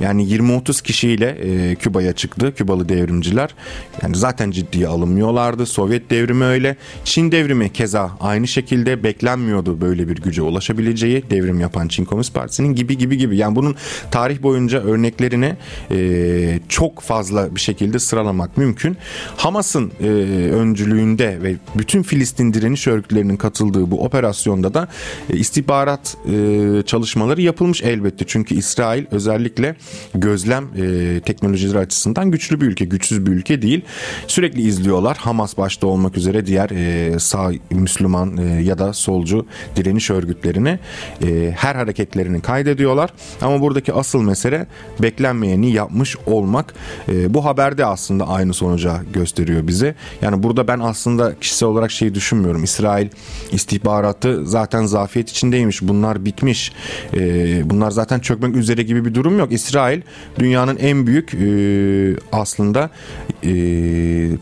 yani 0.00 0.24
20-30 0.24 0.82
kişiyle 0.82 1.26
e, 1.26 1.74
Küba'ya 1.74 2.12
çıktı 2.12 2.54
Kübalı 2.54 2.88
devrimciler. 2.88 3.54
Yani 4.02 4.16
zaten 4.16 4.50
ciddiye 4.50 4.88
alınmıyorlardı. 4.88 5.66
Sovyet 5.66 6.10
devrimi 6.10 6.44
öyle. 6.44 6.76
Çin 7.04 7.32
devrimi 7.32 7.72
keza 7.72 8.10
aynı 8.20 8.46
şekilde 8.46 9.02
beklenmiyordu 9.02 9.80
böyle 9.80 10.08
bir 10.08 10.16
güce 10.16 10.42
ulaşabileceği 10.42 11.24
devrim 11.30 11.60
yapan 11.60 11.88
Çin 11.88 12.04
Komünist 12.04 12.34
Partisi'nin 12.34 12.74
gibi 12.74 12.98
gibi 12.98 13.18
gibi. 13.18 13.36
Yani 13.36 13.56
bunun 13.56 13.76
tarih 14.10 14.42
boyunca 14.42 14.80
örneklerini 14.80 15.56
e, 15.90 16.60
çok 16.68 17.00
fazla 17.00 17.54
bir 17.54 17.60
şekilde 17.60 17.98
sıralamak 17.98 18.56
mümkün. 18.56 18.96
Hamas'ın 19.36 19.92
e, 20.00 20.06
öncülüğünde 20.54 21.38
ve 21.42 21.56
bütün 21.74 22.02
Filistin 22.02 22.54
direniş 22.54 22.86
örgütlerinin 22.86 23.36
katıldığı 23.36 23.90
bu 23.90 24.04
operasyonda 24.04 24.74
da 24.74 24.88
e, 25.30 25.36
istihbarat 25.36 25.73
istihbarat 25.74 26.16
e, 26.26 26.82
çalışmaları 26.86 27.42
yapılmış 27.42 27.82
elbette. 27.82 28.24
Çünkü 28.28 28.54
İsrail 28.54 29.04
özellikle 29.10 29.76
gözlem 30.14 30.64
e, 30.64 31.20
teknolojileri 31.20 31.78
açısından 31.78 32.30
güçlü 32.30 32.60
bir 32.60 32.66
ülke, 32.66 32.84
güçsüz 32.84 33.26
bir 33.26 33.30
ülke 33.32 33.62
değil. 33.62 33.82
Sürekli 34.26 34.62
izliyorlar. 34.62 35.16
Hamas 35.16 35.58
başta 35.58 35.86
olmak 35.86 36.16
üzere 36.16 36.46
diğer 36.46 36.70
e, 36.70 37.18
sağ 37.18 37.52
Müslüman 37.70 38.36
e, 38.36 38.62
ya 38.62 38.78
da 38.78 38.92
solcu 38.92 39.46
direniş 39.76 40.10
örgütlerini 40.10 40.78
e, 41.22 41.54
her 41.56 41.74
hareketlerini 41.74 42.40
kaydediyorlar. 42.40 43.10
Ama 43.40 43.60
buradaki 43.60 43.92
asıl 43.92 44.22
mesele 44.22 44.66
beklenmeyeni 45.02 45.72
yapmış 45.72 46.16
olmak. 46.26 46.74
E, 47.08 47.34
bu 47.34 47.44
haberde 47.44 47.86
aslında 47.86 48.28
aynı 48.28 48.54
sonuca 48.54 49.00
gösteriyor 49.12 49.66
bize. 49.66 49.94
Yani 50.22 50.42
burada 50.42 50.68
ben 50.68 50.78
aslında 50.78 51.38
kişisel 51.40 51.68
olarak 51.68 51.90
şeyi 51.90 52.14
düşünmüyorum. 52.14 52.64
İsrail 52.64 53.08
istihbaratı 53.52 54.46
zaten 54.46 54.86
zafiyet 54.86 55.30
içindeyim 55.30 55.63
neymiş 55.64 55.82
bunlar 55.82 56.24
bitmiş 56.24 56.72
e, 57.14 57.70
bunlar 57.70 57.90
zaten 57.90 58.20
çökmek 58.20 58.56
üzere 58.56 58.82
gibi 58.82 59.04
bir 59.04 59.14
durum 59.14 59.38
yok. 59.38 59.52
İsrail 59.52 60.00
dünyanın 60.38 60.76
en 60.76 61.06
büyük 61.06 61.34
e, 61.34 61.46
aslında 62.32 62.90
e, 63.44 63.50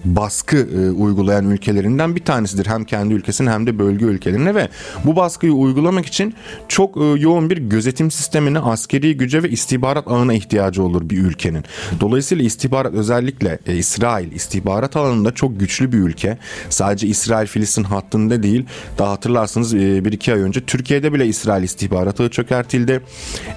baskı 0.04 0.56
e, 0.56 0.90
uygulayan 0.90 1.50
ülkelerinden 1.50 2.16
bir 2.16 2.24
tanesidir. 2.24 2.66
Hem 2.66 2.84
kendi 2.84 3.14
ülkesine 3.14 3.50
hem 3.50 3.66
de 3.66 3.78
bölge 3.78 4.04
ülkelerine 4.04 4.54
ve 4.54 4.68
bu 5.04 5.16
baskıyı 5.16 5.52
uygulamak 5.52 6.06
için 6.06 6.34
çok 6.68 6.96
e, 6.96 7.00
yoğun 7.00 7.50
bir 7.50 7.58
gözetim 7.58 8.10
sistemine, 8.10 8.58
askeri 8.58 9.16
güce 9.16 9.42
ve 9.42 9.50
istihbarat 9.50 10.08
ağına 10.08 10.34
ihtiyacı 10.34 10.82
olur 10.82 11.10
bir 11.10 11.18
ülkenin. 11.18 11.64
Dolayısıyla 12.00 12.44
istihbarat 12.44 12.94
özellikle 12.94 13.58
e, 13.66 13.76
İsrail 13.76 14.32
istihbarat 14.32 14.96
alanında 14.96 15.34
çok 15.34 15.60
güçlü 15.60 15.92
bir 15.92 15.98
ülke. 15.98 16.38
Sadece 16.68 17.06
İsrail-Filistin 17.06 17.84
hattında 17.84 18.42
değil. 18.42 18.66
Daha 18.98 19.10
hatırlarsınız 19.10 19.74
e, 19.74 20.04
bir 20.04 20.12
iki 20.12 20.32
ay 20.32 20.40
önce 20.40 20.60
Türkiye'de 20.60 21.11
bile 21.12 21.26
İsrail 21.26 21.62
istihbaratı 21.62 22.30
çökertildi. 22.30 23.00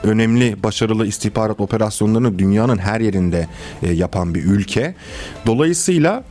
Önemli 0.04 0.64
başarılı 0.64 1.08
istihbarat 1.08 1.60
operasyonlarını 1.60 2.40
dünyanın 2.40 2.78
her 2.78 3.02
yerinde 3.02 3.48
e, 3.84 3.94
yapan 3.94 4.36
bir 4.36 4.44
ülke. 4.44 4.96
Dolayısıyla 5.46 6.24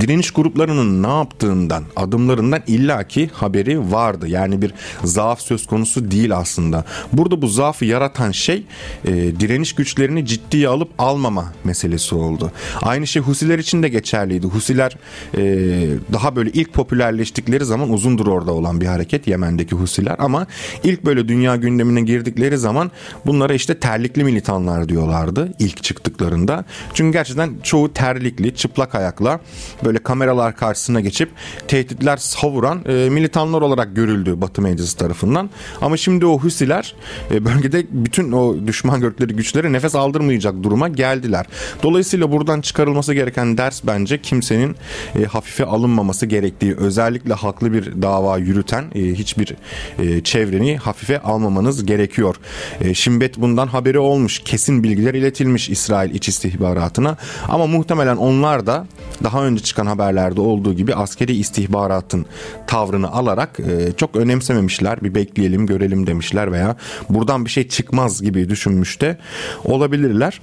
direniş 0.00 0.30
gruplarının 0.30 1.02
ne 1.02 1.18
yaptığından, 1.18 1.84
adımlarından 1.96 2.62
illaki 2.66 3.30
haberi 3.32 3.92
vardı. 3.92 4.28
Yani 4.28 4.62
bir 4.62 4.74
zaaf 5.04 5.40
söz 5.40 5.66
konusu 5.66 6.10
değil 6.10 6.36
aslında. 6.36 6.84
Burada 7.12 7.42
bu 7.42 7.48
zaafı 7.48 7.84
yaratan 7.84 8.30
şey 8.30 8.64
e, 9.04 9.12
direniş 9.14 9.72
güçlerini 9.72 10.26
ciddiye 10.26 10.68
alıp 10.68 10.88
almama 10.98 11.52
meselesi 11.64 12.14
oldu. 12.14 12.52
Aynı 12.82 13.06
şey 13.06 13.22
Husiler 13.22 13.58
için 13.58 13.82
de 13.82 13.88
geçerliydi. 13.88 14.46
Husiler 14.46 14.96
e, 15.36 15.42
daha 16.12 16.36
böyle 16.36 16.50
ilk 16.50 16.72
popülerleştikleri 16.72 17.64
zaman 17.64 17.92
uzundur 17.92 18.26
orada 18.26 18.52
olan 18.52 18.80
bir 18.80 18.86
hareket 18.86 19.26
Yemen'deki 19.26 19.74
Husiler 19.74 20.16
ama 20.18 20.46
ilk 20.84 21.04
böyle 21.04 21.28
dünya 21.28 21.56
gündemine 21.56 22.00
girdikleri 22.00 22.58
zaman 22.58 22.90
bunlara 23.26 23.54
işte 23.54 23.78
terlikli 23.78 24.24
militanlar 24.24 24.88
diyorlardı 24.88 25.52
ilk 25.58 25.82
çıktıklarında. 25.82 26.64
Çünkü 26.94 27.12
gerçekten 27.12 27.50
çoğu 27.62 27.92
terlikli, 27.92 28.54
çıplak 28.54 28.94
ayakla 28.94 29.40
böyle 29.86 29.98
kameralar 29.98 30.56
karşısına 30.56 31.00
geçip 31.00 31.30
tehditler 31.68 32.16
savuran 32.16 32.82
e, 32.88 33.10
militanlar 33.10 33.62
olarak 33.62 33.96
görüldü 33.96 34.40
Batı 34.40 34.62
medyası 34.62 34.96
tarafından. 34.96 35.50
Ama 35.80 35.96
şimdi 35.96 36.26
o 36.26 36.38
Husiler 36.38 36.94
e, 37.30 37.44
bölgede 37.44 37.86
bütün 37.90 38.32
o 38.32 38.66
düşman 38.66 39.00
gördükleri 39.00 39.32
güçlere 39.32 39.72
nefes 39.72 39.94
aldırmayacak 39.94 40.62
duruma 40.62 40.88
geldiler. 40.88 41.46
Dolayısıyla 41.82 42.32
buradan 42.32 42.60
çıkarılması 42.60 43.14
gereken 43.14 43.58
ders 43.58 43.82
bence 43.86 44.22
kimsenin 44.22 44.76
e, 45.18 45.24
hafife 45.24 45.64
alınmaması 45.64 46.26
gerektiği. 46.26 46.76
Özellikle 46.76 47.34
haklı 47.34 47.72
bir 47.72 48.02
dava 48.02 48.38
yürüten 48.38 48.84
e, 48.94 49.00
hiçbir 49.00 49.56
e, 49.98 50.22
çevreni 50.24 50.76
hafife 50.76 51.22
almamanız 51.22 51.86
gerekiyor. 51.86 52.36
E, 52.80 52.94
Şimbet 52.94 53.38
bundan 53.38 53.66
haberi 53.66 53.98
olmuş. 53.98 54.38
Kesin 54.38 54.82
bilgiler 54.82 55.14
iletilmiş 55.14 55.70
İsrail 55.70 56.14
iç 56.14 56.28
istihbaratına. 56.28 57.16
Ama 57.48 57.66
muhtemelen 57.66 58.16
onlar 58.16 58.66
da 58.66 58.86
daha 59.24 59.44
önce 59.44 59.62
çıkan 59.66 59.86
haberlerde 59.86 60.40
olduğu 60.40 60.74
gibi 60.74 60.94
askeri 60.94 61.36
istihbaratın 61.36 62.26
tavrını 62.66 63.12
alarak 63.12 63.60
e, 63.60 63.92
çok 63.96 64.16
önemsememişler. 64.16 65.02
Bir 65.02 65.14
bekleyelim 65.14 65.66
görelim 65.66 66.06
demişler 66.06 66.52
veya 66.52 66.76
buradan 67.10 67.44
bir 67.44 67.50
şey 67.50 67.68
çıkmaz 67.68 68.22
gibi 68.22 68.48
düşünmüş 68.48 69.00
de 69.00 69.18
olabilirler. 69.64 70.40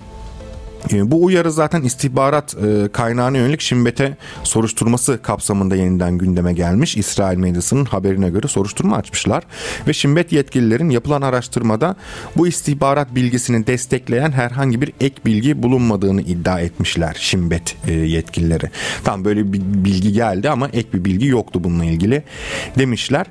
E, 0.91 1.11
bu 1.11 1.23
uyarı 1.23 1.51
zaten 1.51 1.81
istihbarat 1.81 2.55
e, 2.55 2.87
kaynağına 2.91 3.37
yönelik 3.37 3.61
Şimbet'e 3.61 4.17
soruşturması 4.43 5.21
kapsamında 5.21 5.75
yeniden 5.75 6.17
gündeme 6.17 6.53
gelmiş. 6.53 6.97
İsrail 6.97 7.37
medyasının 7.37 7.85
haberine 7.85 8.29
göre 8.29 8.47
soruşturma 8.47 8.95
açmışlar. 8.95 9.43
Ve 9.87 9.93
Şimbet 9.93 10.31
yetkililerin 10.31 10.89
yapılan 10.89 11.21
araştırmada 11.21 11.95
bu 12.35 12.47
istihbarat 12.47 13.15
bilgisini 13.15 13.67
destekleyen 13.67 14.31
herhangi 14.31 14.81
bir 14.81 14.93
ek 15.01 15.15
bilgi 15.25 15.63
bulunmadığını 15.63 16.21
iddia 16.21 16.59
etmişler 16.59 17.15
Şimbet 17.19 17.75
e, 17.87 17.93
yetkilileri. 17.93 18.69
Tam 19.03 19.25
böyle 19.25 19.53
bir 19.53 19.61
bilgi 19.61 20.13
geldi 20.13 20.49
ama 20.49 20.67
ek 20.67 20.89
bir 20.93 21.05
bilgi 21.05 21.27
yoktu 21.27 21.63
bununla 21.63 21.85
ilgili 21.85 22.23
demişler. 22.79 23.25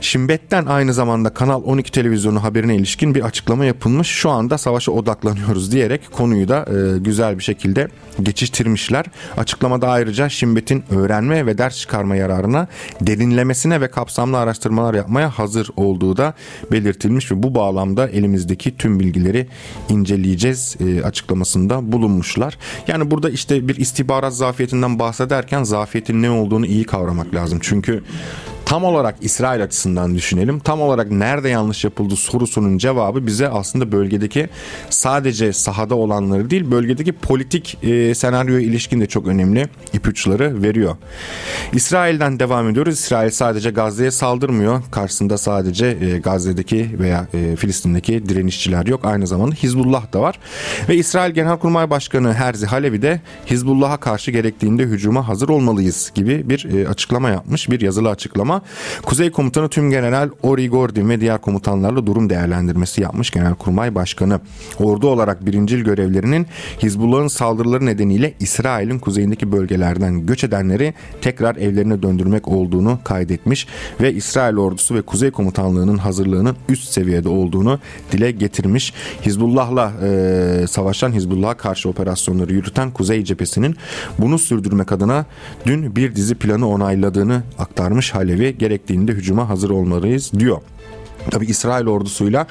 Şimbet'ten 0.00 0.66
aynı 0.66 0.94
zamanda 0.94 1.30
Kanal 1.30 1.62
12 1.64 1.92
televizyonu 1.92 2.42
haberine 2.42 2.76
ilişkin 2.76 3.14
bir 3.14 3.22
açıklama 3.22 3.64
yapılmış. 3.64 4.08
Şu 4.08 4.30
anda 4.30 4.58
savaşa 4.58 4.92
odaklanıyoruz 4.92 5.72
diyerek 5.72 6.12
konuyu 6.12 6.48
da 6.48 6.66
e, 6.70 6.87
güzel 6.96 7.38
bir 7.38 7.42
şekilde 7.42 7.88
geçiştirmişler. 8.22 9.04
Açıklamada 9.36 9.88
ayrıca 9.88 10.28
Şimbet'in 10.28 10.84
öğrenme 10.90 11.46
ve 11.46 11.58
ders 11.58 11.78
çıkarma 11.78 12.16
yararına 12.16 12.66
derinlemesine 13.00 13.80
ve 13.80 13.90
kapsamlı 13.90 14.38
araştırmalar 14.38 14.94
yapmaya 14.94 15.30
hazır 15.30 15.68
olduğu 15.76 16.16
da 16.16 16.34
belirtilmiş 16.72 17.32
ve 17.32 17.42
bu 17.42 17.54
bağlamda 17.54 18.08
elimizdeki 18.08 18.76
tüm 18.76 19.00
bilgileri 19.00 19.46
inceleyeceğiz 19.88 20.76
e, 20.80 21.02
açıklamasında 21.02 21.92
bulunmuşlar. 21.92 22.58
Yani 22.88 23.10
burada 23.10 23.30
işte 23.30 23.68
bir 23.68 23.76
istihbarat 23.76 24.36
zafiyetinden 24.36 24.98
bahsederken 24.98 25.62
zafiyetin 25.62 26.22
ne 26.22 26.30
olduğunu 26.30 26.66
iyi 26.66 26.84
kavramak 26.84 27.34
lazım. 27.34 27.58
Çünkü 27.62 28.02
tam 28.68 28.84
olarak 28.84 29.14
İsrail 29.20 29.62
açısından 29.62 30.14
düşünelim. 30.14 30.58
Tam 30.58 30.80
olarak 30.80 31.10
nerede 31.10 31.48
yanlış 31.48 31.84
yapıldı 31.84 32.16
sorusunun 32.16 32.78
cevabı 32.78 33.26
bize 33.26 33.48
aslında 33.48 33.92
bölgedeki 33.92 34.48
sadece 34.90 35.52
sahada 35.52 35.94
olanları 35.94 36.50
değil 36.50 36.70
bölgedeki 36.70 37.12
politik 37.12 37.78
e, 37.82 38.14
senaryoya 38.14 38.60
ilişkin 38.60 39.00
de 39.00 39.06
çok 39.06 39.26
önemli 39.26 39.68
ipuçları 39.92 40.62
veriyor. 40.62 40.96
İsrail'den 41.72 42.40
devam 42.40 42.68
ediyoruz. 42.68 42.94
İsrail 42.94 43.30
sadece 43.30 43.70
Gazze'ye 43.70 44.10
saldırmıyor. 44.10 44.82
Karşısında 44.90 45.38
sadece 45.38 45.86
e, 45.86 46.18
Gazze'deki 46.18 46.90
veya 46.98 47.26
e, 47.34 47.56
Filistin'deki 47.56 48.28
direnişçiler 48.28 48.86
yok. 48.86 49.04
Aynı 49.04 49.26
zamanda 49.26 49.54
Hizbullah 49.54 50.12
da 50.12 50.20
var. 50.20 50.38
Ve 50.88 50.96
İsrail 50.96 51.34
Genelkurmay 51.34 51.90
Başkanı 51.90 52.34
Herzi 52.34 52.66
Halevi 52.66 53.02
de 53.02 53.20
Hizbullah'a 53.46 53.96
karşı 53.96 54.30
gerektiğinde 54.30 54.82
hücuma 54.82 55.28
hazır 55.28 55.48
olmalıyız 55.48 56.12
gibi 56.14 56.50
bir 56.50 56.64
e, 56.74 56.88
açıklama 56.88 57.30
yapmış. 57.30 57.70
Bir 57.70 57.80
yazılı 57.80 58.08
açıklama 58.08 58.57
Kuzey 59.02 59.30
Komutanı 59.30 59.68
Tüm 59.68 59.90
General 59.90 60.30
Ori 60.42 60.68
Gordon 60.68 61.08
ve 61.08 61.20
diğer 61.20 61.38
komutanlarla 61.40 62.06
durum 62.06 62.30
değerlendirmesi 62.30 63.00
yapmış 63.00 63.30
Genelkurmay 63.30 63.94
Başkanı. 63.94 64.40
Ordu 64.78 65.08
olarak 65.08 65.46
birincil 65.46 65.84
görevlerinin 65.84 66.46
Hizbullah'ın 66.82 67.28
saldırıları 67.28 67.86
nedeniyle 67.86 68.34
İsrail'in 68.40 68.98
kuzeyindeki 68.98 69.52
bölgelerden 69.52 70.26
göç 70.26 70.44
edenleri 70.44 70.94
tekrar 71.20 71.56
evlerine 71.56 72.02
döndürmek 72.02 72.48
olduğunu 72.48 72.98
kaydetmiş 73.04 73.66
ve 74.00 74.12
İsrail 74.12 74.56
ordusu 74.56 74.94
ve 74.94 75.02
Kuzey 75.02 75.30
Komutanlığı'nın 75.30 75.98
hazırlığının 75.98 76.56
üst 76.68 76.88
seviyede 76.88 77.28
olduğunu 77.28 77.78
dile 78.12 78.30
getirmiş. 78.30 78.92
Hizbullah'la 79.26 79.92
e, 80.02 80.66
savaşan 80.68 81.12
Hizbullah'a 81.12 81.56
karşı 81.56 81.88
operasyonları 81.88 82.52
yürüten 82.52 82.90
Kuzey 82.90 83.24
cephesinin 83.24 83.76
bunu 84.18 84.38
sürdürmek 84.38 84.92
adına 84.92 85.24
dün 85.66 85.96
bir 85.96 86.14
dizi 86.14 86.34
planı 86.34 86.68
onayladığını 86.68 87.42
aktarmış 87.58 88.14
Halevi 88.14 88.47
gerektiğinde 88.50 89.12
hücuma 89.12 89.48
hazır 89.48 89.70
olmalıyız 89.70 90.32
diyor. 90.38 90.60
Tabi 91.30 91.46
İsrail 91.46 91.86
ordusuyla 91.86 92.46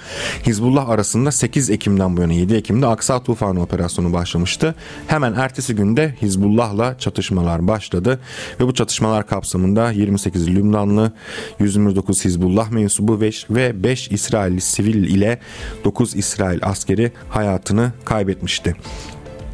Hizbullah 0.46 0.90
arasında 0.90 1.32
8 1.32 1.70
Ekim'den 1.70 2.18
bu 2.18 2.22
yana 2.22 2.34
7 2.34 2.56
Ekim'de 2.56 2.88
Aksa 2.88 3.24
Tufanı 3.24 3.62
operasyonu 3.62 4.14
başlamıştı. 4.14 4.76
Hemen 5.08 5.34
ertesi 5.34 5.76
günde 5.76 6.16
Hizbullah'la 6.22 6.98
çatışmalar 7.00 7.68
başladı 7.68 8.20
ve 8.60 8.68
bu 8.68 8.74
çatışmalar 8.74 9.28
kapsamında 9.28 9.92
28 9.92 10.48
Lübnanlı, 10.48 11.12
129 11.60 12.26
Hizbullah 12.26 12.72
mensubu 12.72 13.22
ve 13.50 13.84
5 13.84 14.12
İsrailli 14.12 14.62
sivil 14.62 15.04
ile 15.04 15.40
9 15.84 16.16
İsrail 16.16 16.60
askeri 16.62 17.12
hayatını 17.30 17.92
kaybetmişti. 18.06 18.76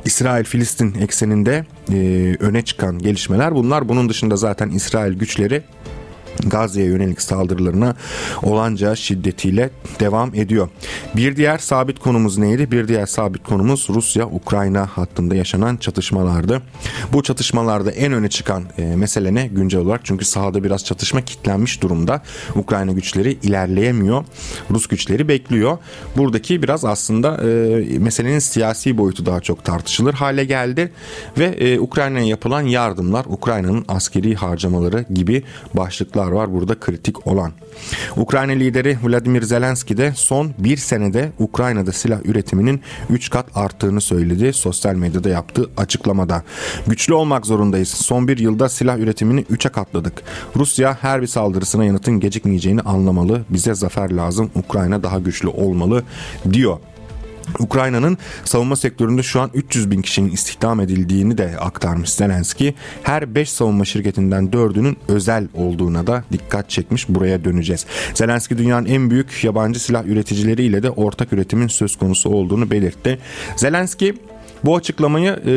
İsrail-Filistin 0.05 0.95
ekseninde 1.01 1.65
e, 1.91 2.35
öne 2.39 2.61
çıkan 2.61 2.99
gelişmeler 2.99 3.55
bunlar. 3.55 3.89
Bunun 3.89 4.09
dışında 4.09 4.35
zaten 4.35 4.69
İsrail 4.69 5.13
güçleri 5.13 5.63
Gazze'ye 6.45 6.87
yönelik 6.87 7.21
saldırılarına 7.21 7.95
olanca 8.43 8.95
şiddetiyle 8.95 9.69
devam 9.99 10.35
ediyor. 10.35 10.69
Bir 11.15 11.35
diğer 11.35 11.57
sabit 11.57 11.99
konumuz 11.99 12.37
neydi? 12.37 12.71
Bir 12.71 12.87
diğer 12.87 13.05
sabit 13.05 13.43
konumuz 13.43 13.87
Rusya-Ukrayna 13.89 14.87
hattında 14.87 15.35
yaşanan 15.35 15.77
çatışmalardı. 15.77 16.61
Bu 17.13 17.23
çatışmalarda 17.23 17.91
en 17.91 18.13
öne 18.13 18.29
çıkan 18.29 18.63
e, 18.77 18.95
mesele 18.95 19.33
ne? 19.33 19.47
Güncel 19.47 19.81
olarak 19.81 20.01
çünkü 20.03 20.25
sahada 20.25 20.63
biraz 20.63 20.85
çatışma 20.85 21.21
kitlenmiş 21.21 21.81
durumda. 21.81 22.21
Ukrayna 22.55 22.91
güçleri 22.91 23.31
ilerleyemiyor. 23.31 24.25
Rus 24.71 24.87
güçleri 24.87 25.27
bekliyor. 25.27 25.77
Buradaki 26.17 26.63
biraz 26.63 26.85
aslında 26.85 27.43
e, 27.43 27.83
meselenin 27.99 28.39
siyasi 28.39 28.97
boyutu 28.97 29.25
daha 29.25 29.39
çok 29.39 29.65
tartışılır 29.65 30.13
hale 30.13 30.45
geldi 30.45 30.91
ve 31.37 31.45
e, 31.45 31.79
Ukrayna'ya 31.79 32.25
yapılan 32.25 32.61
yardımlar, 32.61 33.25
Ukrayna'nın 33.25 33.85
askeri 33.87 34.35
harcamaları 34.35 35.05
gibi 35.13 35.43
başlıklar 35.73 36.22
noktalar 36.23 36.31
var 36.31 36.53
burada 36.53 36.79
kritik 36.79 37.27
olan. 37.27 37.51
Ukrayna 38.17 38.51
lideri 38.51 38.97
Vladimir 39.03 39.41
Zelenski 39.41 39.97
de 39.97 40.13
son 40.15 40.53
bir 40.57 40.77
senede 40.77 41.31
Ukrayna'da 41.39 41.91
silah 41.91 42.25
üretiminin 42.25 42.81
3 43.09 43.29
kat 43.29 43.45
arttığını 43.55 44.01
söyledi 44.01 44.53
sosyal 44.53 44.95
medyada 44.95 45.29
yaptığı 45.29 45.69
açıklamada. 45.77 46.43
Güçlü 46.87 47.13
olmak 47.13 47.45
zorundayız. 47.45 47.89
Son 47.89 48.27
bir 48.27 48.37
yılda 48.37 48.69
silah 48.69 48.97
üretimini 48.97 49.41
3'e 49.41 49.71
katladık. 49.71 50.23
Rusya 50.55 50.97
her 51.01 51.21
bir 51.21 51.27
saldırısına 51.27 51.85
yanıtın 51.85 52.19
gecikmeyeceğini 52.19 52.81
anlamalı. 52.81 53.41
Bize 53.49 53.73
zafer 53.73 54.11
lazım. 54.11 54.51
Ukrayna 54.55 55.03
daha 55.03 55.19
güçlü 55.19 55.47
olmalı 55.47 56.03
diyor. 56.53 56.77
Ukrayna'nın 57.59 58.17
savunma 58.45 58.75
sektöründe 58.75 59.23
şu 59.23 59.41
an 59.41 59.49
300 59.53 59.91
bin 59.91 60.01
kişinin 60.01 60.31
istihdam 60.31 60.79
edildiğini 60.79 61.37
de 61.37 61.55
aktarmış 61.59 62.09
Zelenski. 62.09 62.75
Her 63.03 63.35
5 63.35 63.49
savunma 63.49 63.85
şirketinden 63.85 64.47
4'ünün 64.47 64.97
özel 65.07 65.47
olduğuna 65.53 66.07
da 66.07 66.23
dikkat 66.31 66.69
çekmiş. 66.69 67.09
Buraya 67.09 67.43
döneceğiz. 67.43 67.85
Zelenski 68.13 68.57
dünyanın 68.57 68.85
en 68.85 69.09
büyük 69.09 69.43
yabancı 69.43 69.79
silah 69.79 70.05
üreticileriyle 70.05 70.83
de 70.83 70.89
ortak 70.89 71.33
üretimin 71.33 71.67
söz 71.67 71.95
konusu 71.95 72.29
olduğunu 72.29 72.71
belirtti. 72.71 73.19
Zelenski 73.55 74.13
bu 74.65 74.75
açıklamayı 74.75 75.39
e, 75.45 75.53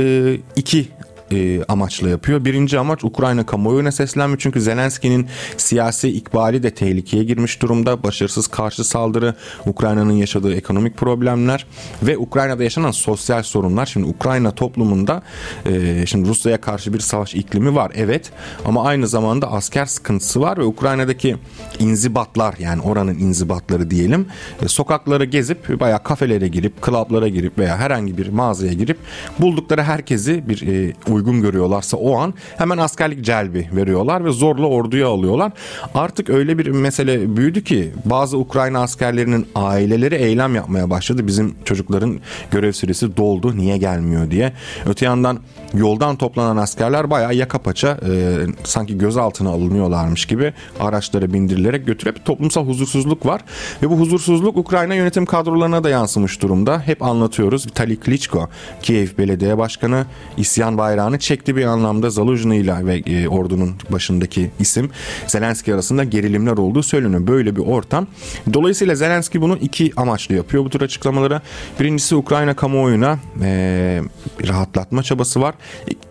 iki 0.57 0.89
e, 1.33 1.65
amaçla 1.65 2.09
yapıyor. 2.09 2.45
Birinci 2.45 2.79
amaç 2.79 3.05
Ukrayna 3.05 3.47
kamuoyuna 3.47 3.93
seslenme 3.93 4.37
çünkü 4.39 4.61
Zelenski'nin 4.61 5.27
siyasi 5.57 6.09
ikbali 6.09 6.63
de 6.63 6.71
tehlikeye 6.71 7.25
girmiş 7.25 7.63
durumda. 7.63 8.03
Başarısız 8.03 8.47
karşı 8.47 8.85
saldırı, 8.85 9.35
Ukrayna'nın 9.67 10.13
yaşadığı 10.13 10.55
ekonomik 10.55 10.97
problemler 10.97 11.67
ve 12.03 12.19
Ukrayna'da 12.19 12.65
yaşanan 12.65 12.91
sosyal 12.91 13.43
sorunlar. 13.43 13.87
Şimdi 13.87 14.07
Ukrayna 14.07 14.51
toplumunda 14.51 15.23
e, 15.67 16.07
şimdi 16.07 16.29
Rusya'ya 16.29 16.61
karşı 16.61 16.95
bir 16.95 17.01
savaş 17.01 17.35
iklimi 17.35 17.75
var 17.75 17.93
evet 17.95 18.33
ama 18.65 18.85
aynı 18.85 19.09
zamanda 19.09 19.53
asker 19.53 19.87
sıkıntısı 19.87 20.41
var 20.41 20.59
ve 20.59 20.63
Ukrayna'daki 20.63 21.37
inzibatlar 21.79 22.55
yani 22.59 22.83
oranın 22.83 23.19
inzibatları 23.19 23.91
diyelim 23.91 24.27
e, 24.63 24.69
sokakları 24.69 25.25
gezip 25.25 25.81
bayağı 25.81 26.03
kafelere 26.03 26.49
girip, 26.49 26.83
klaplara 26.83 27.29
girip 27.29 27.59
veya 27.59 27.79
herhangi 27.79 28.19
bir 28.19 28.29
mağazaya 28.29 28.73
girip 28.73 28.99
buldukları 29.39 29.83
herkesi 29.83 30.49
bir 30.49 30.63
e, 30.67 30.93
uygun 31.17 31.43
görüyorlarsa 31.43 31.97
o 31.97 32.17
an 32.17 32.35
hemen 32.57 32.79
askerlik 32.79 33.25
celbi 33.25 33.69
veriyorlar 33.73 34.25
ve 34.25 34.33
zorla 34.33 34.67
orduya 34.67 35.09
alıyorlar. 35.09 35.53
Artık 35.95 36.31
öyle 36.31 36.59
bir 36.59 36.67
mesele 36.67 37.37
büyüdü 37.37 37.65
ki 37.65 37.93
bazı 38.05 38.39
Ukrayna 38.39 38.83
askerlerinin 38.83 39.47
aileleri 39.55 40.15
eylem 40.15 40.55
yapmaya 40.55 40.91
başladı. 40.91 41.27
Bizim 41.27 41.55
çocukların 41.65 42.21
görev 42.51 42.73
süresi 42.73 43.17
doldu 43.17 43.57
niye 43.57 43.77
gelmiyor 43.77 44.31
diye. 44.31 44.53
Öte 44.87 45.05
yandan 45.05 45.39
yoldan 45.75 46.17
toplanan 46.17 46.57
askerler 46.57 47.11
bayağı 47.11 47.35
yaka 47.35 47.59
paça 47.59 47.99
e, 48.09 48.37
sanki 48.65 48.99
gözaltına 48.99 49.51
alınıyorlarmış 49.51 50.27
gibi 50.27 50.53
araçlara 50.81 51.33
bindirilerek 51.33 51.87
götürüp 51.87 52.25
toplumsal 52.25 52.67
huzursuzluk 52.67 53.27
var. 53.27 53.41
Ve 53.83 53.91
bu 53.91 53.97
huzursuzluk 53.97 54.57
Ukrayna 54.57 54.95
yönetim 54.95 55.27
kadrolarına 55.27 55.85
da 55.85 55.91
yansımış 55.91 56.43
durumda. 56.43 56.81
Hep 56.81 57.03
anlatıyoruz. 57.03 57.67
Vitali 57.67 57.97
Klitschko, 57.97 58.49
Kiev 58.83 59.09
Belediye 59.19 59.59
Başkanı 59.59 60.07
isyan 60.37 60.79
bayrağını 61.07 61.19
çekti 61.19 61.57
bir 61.57 61.65
anlamda 61.65 62.11
Zaluzhny 62.11 62.61
ile 62.61 62.87
ve 62.87 62.97
e, 62.99 63.29
ordunun 63.29 63.75
başındaki 63.91 64.51
isim 64.59 64.91
Zelenski 65.27 65.75
arasında 65.75 66.05
gerilimler 66.05 66.57
olduğu 66.59 66.83
söyleniyor. 66.83 67.27
Böyle 67.27 67.57
bir 67.57 67.61
ortam. 67.61 68.07
Dolayısıyla 68.53 68.95
Zelenski 68.95 69.41
bunu 69.41 69.57
iki 69.57 69.93
amaçlı 69.97 70.35
yapıyor 70.35 70.65
bu 70.65 70.71
tür 70.71 70.81
açıklamaları. 70.81 71.41
Birincisi 71.81 72.17
Ukrayna 72.17 72.57
kamuoyuna 72.57 73.19
e, 73.43 74.03
rahatlatma 74.49 75.03
çabası 75.03 75.41
var. 75.41 75.55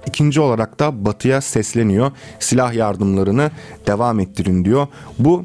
İkinci 0.08 0.42
olarak 0.42 0.80
da 0.80 1.06
Batı'ya 1.06 1.42
sesleniyor. 1.42 2.12
Silah 2.40 2.74
yardımlarını 2.74 3.52
devam 3.88 4.20
ettirin 4.20 4.66
diyor. 4.66 4.88
Bu 5.20 5.44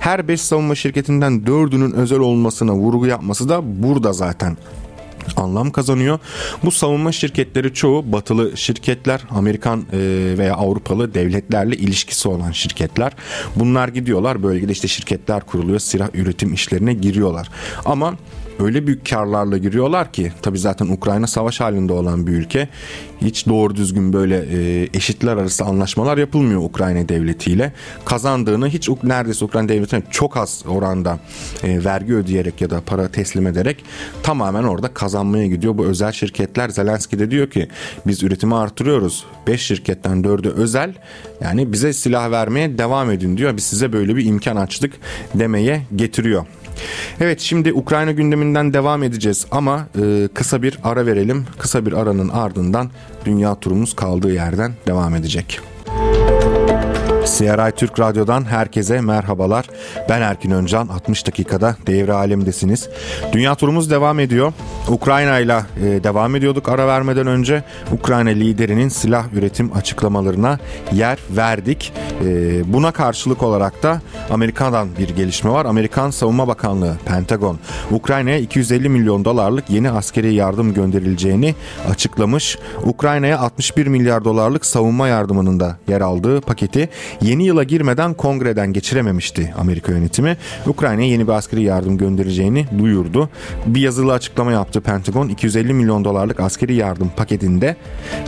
her 0.00 0.28
5 0.28 0.40
savunma 0.40 0.74
şirketinden 0.74 1.32
4'ünün 1.46 1.92
özel 1.92 2.18
olmasına 2.18 2.72
vurgu 2.72 3.06
yapması 3.06 3.48
da 3.48 3.82
burada 3.82 4.12
zaten 4.12 4.56
anlam 5.36 5.70
kazanıyor. 5.70 6.18
Bu 6.64 6.70
savunma 6.70 7.12
şirketleri 7.12 7.74
çoğu 7.74 8.12
batılı 8.12 8.56
şirketler, 8.56 9.20
Amerikan 9.30 9.80
e, 9.92 9.98
veya 10.38 10.54
Avrupalı 10.54 11.14
devletlerle 11.14 11.76
ilişkisi 11.76 12.28
olan 12.28 12.50
şirketler. 12.50 13.12
Bunlar 13.56 13.88
gidiyorlar 13.88 14.42
bölgede 14.42 14.72
işte 14.72 14.88
şirketler 14.88 15.40
kuruluyor, 15.40 15.78
silah 15.78 16.08
üretim 16.14 16.54
işlerine 16.54 16.92
giriyorlar. 16.94 17.48
Ama 17.84 18.14
öyle 18.60 18.86
büyük 18.86 19.10
karlarla 19.10 19.58
giriyorlar 19.58 20.12
ki 20.12 20.32
tabi 20.42 20.58
zaten 20.58 20.86
Ukrayna 20.86 21.26
savaş 21.26 21.60
halinde 21.60 21.92
olan 21.92 22.26
bir 22.26 22.32
ülke. 22.32 22.68
Hiç 23.20 23.46
doğru 23.46 23.76
düzgün 23.76 24.12
böyle 24.12 24.44
e, 24.52 24.88
eşitler 24.94 25.36
arası 25.36 25.64
anlaşmalar 25.64 26.18
yapılmıyor 26.18 26.60
Ukrayna 26.62 27.08
devletiyle. 27.08 27.72
Kazandığını 28.04 28.68
hiç 28.68 28.88
neredeyse 29.02 29.44
Ukrayna 29.44 29.68
devletine 29.68 30.02
çok 30.10 30.36
az 30.36 30.64
oranda 30.68 31.18
e, 31.64 31.84
vergi 31.84 32.14
ödeyerek 32.14 32.60
ya 32.60 32.70
da 32.70 32.80
para 32.80 33.08
teslim 33.08 33.46
ederek 33.46 33.84
tamamen 34.22 34.62
orada 34.62 34.88
kazanmaya 34.88 35.46
gidiyor. 35.46 35.78
Bu 35.78 35.84
özel 35.84 36.12
şirketler 36.12 36.68
Zelenski 36.68 37.18
de 37.18 37.30
diyor 37.30 37.50
ki 37.50 37.68
biz 38.06 38.22
üretimi 38.22 38.54
artırıyoruz. 38.54 39.24
5 39.46 39.60
şirketten 39.60 40.22
4'ü 40.22 40.50
özel 40.50 40.94
yani 41.40 41.72
bize 41.72 41.92
silah 41.92 42.30
vermeye 42.30 42.78
devam 42.78 43.10
edin 43.10 43.36
diyor. 43.36 43.56
Biz 43.56 43.64
size 43.64 43.92
böyle 43.92 44.16
bir 44.16 44.24
imkan 44.24 44.56
açtık 44.56 44.92
demeye 45.34 45.82
getiriyor. 45.96 46.46
Evet 47.20 47.40
şimdi 47.40 47.72
Ukrayna 47.72 48.12
gündeminden 48.12 48.74
devam 48.74 49.02
edeceğiz 49.02 49.46
ama 49.50 49.86
e, 50.02 50.28
kısa 50.34 50.62
bir 50.62 50.78
ara 50.84 51.06
verelim. 51.06 51.46
Kısa 51.58 51.86
bir 51.86 51.92
aranın 51.92 52.28
ardından 52.28 52.90
dünya 53.24 53.54
turumuz 53.54 53.96
kaldığı 53.96 54.32
yerden 54.32 54.72
devam 54.86 55.14
edecek. 55.14 55.60
CRI 57.24 57.72
Türk 57.72 58.00
Radyo'dan 58.00 58.44
herkese 58.44 59.00
merhabalar. 59.00 59.66
Ben 60.08 60.22
Erkin 60.22 60.50
Öncan. 60.50 60.88
60 60.88 61.26
dakikada 61.26 61.76
devre 61.86 62.12
alemdesiniz. 62.12 62.88
Dünya 63.32 63.54
turumuz 63.54 63.90
devam 63.90 64.20
ediyor. 64.20 64.52
Ukrayna 64.88 65.38
ile 65.38 65.60
e, 65.82 66.04
devam 66.04 66.36
ediyorduk 66.36 66.68
ara 66.68 66.86
vermeden 66.86 67.26
önce. 67.26 67.62
Ukrayna 67.92 68.30
liderinin 68.30 68.88
silah 68.88 69.32
üretim 69.32 69.72
açıklamalarına 69.76 70.58
yer 70.92 71.18
verdik. 71.30 71.92
E, 72.24 72.72
buna 72.72 72.92
karşılık 72.92 73.42
olarak 73.42 73.82
da 73.82 74.00
Amerika'dan 74.30 74.88
bir 74.98 75.08
gelişme 75.08 75.50
var. 75.50 75.66
Amerikan 75.66 76.10
Savunma 76.10 76.48
Bakanlığı 76.48 76.96
Pentagon 77.04 77.58
Ukrayna'ya 77.90 78.38
250 78.38 78.88
milyon 78.88 79.24
dolarlık 79.24 79.70
yeni 79.70 79.90
askeri 79.90 80.34
yardım 80.34 80.74
gönderileceğini 80.74 81.54
açıklamış. 81.90 82.58
Ukrayna'ya 82.84 83.38
61 83.38 83.86
milyar 83.86 84.24
dolarlık 84.24 84.66
savunma 84.66 85.08
yardımının 85.08 85.60
da 85.60 85.78
yer 85.88 86.00
aldığı 86.00 86.40
paketi 86.40 86.88
Yeni 87.20 87.44
yıla 87.44 87.62
girmeden 87.62 88.14
kongreden 88.14 88.72
geçirememişti 88.72 89.54
Amerika 89.58 89.92
yönetimi. 89.92 90.36
Ukrayna'ya 90.66 91.08
yeni 91.08 91.28
bir 91.28 91.32
askeri 91.32 91.62
yardım 91.62 91.98
göndereceğini 91.98 92.66
duyurdu. 92.78 93.28
Bir 93.66 93.80
yazılı 93.80 94.12
açıklama 94.12 94.52
yaptı 94.52 94.80
Pentagon. 94.80 95.28
250 95.28 95.74
milyon 95.74 96.04
dolarlık 96.04 96.40
askeri 96.40 96.74
yardım 96.74 97.10
paketinde 97.16 97.76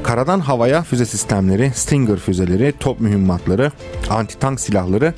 karadan 0.02 0.40
havaya 0.40 0.82
füze 0.82 1.06
sistemleri, 1.06 1.72
Stinger 1.74 2.16
füzeleri, 2.16 2.74
top 2.80 3.00
mühimmatları, 3.00 3.72
anti-tank 4.10 4.60
silahları 4.60 5.14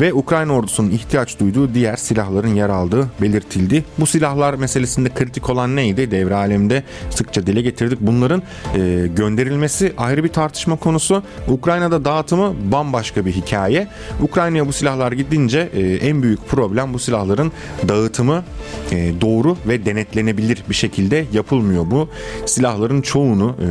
ve 0.00 0.12
Ukrayna 0.12 0.52
ordusunun 0.52 0.90
ihtiyaç 0.90 1.40
duyduğu 1.40 1.74
diğer 1.74 1.96
silahların 1.96 2.54
yer 2.54 2.68
aldığı 2.68 3.08
belirtildi. 3.22 3.84
Bu 3.98 4.06
silahlar 4.06 4.54
meselesinde 4.54 5.08
kritik 5.08 5.50
olan 5.50 5.76
neydi? 5.76 6.10
Devre 6.10 6.34
alemde 6.34 6.82
sıkça 7.10 7.46
dile 7.46 7.62
getirdik. 7.62 8.00
Bunların 8.00 8.42
e, 8.76 9.06
gönderilmesi 9.16 9.92
ayrı 9.98 10.24
bir 10.24 10.28
tartışma 10.28 10.76
konusu. 10.76 11.22
Ukrayna'da 11.48 12.04
dağıtımı 12.04 12.54
bambaşka 12.72 13.07
bambaşka 13.08 13.26
bir 13.26 13.32
hikaye. 13.32 13.88
Ukrayna'ya 14.22 14.66
bu 14.66 14.72
silahlar 14.72 15.12
gidince 15.12 15.68
e, 15.74 15.80
en 15.80 16.22
büyük 16.22 16.48
problem 16.48 16.94
bu 16.94 16.98
silahların 16.98 17.52
dağıtımı 17.88 18.44
e, 18.92 19.20
doğru 19.20 19.56
ve 19.68 19.86
denetlenebilir 19.86 20.64
bir 20.68 20.74
şekilde 20.74 21.24
yapılmıyor. 21.32 21.90
Bu 21.90 22.08
silahların 22.46 23.00
çoğunu 23.02 23.56
e, 23.60 23.68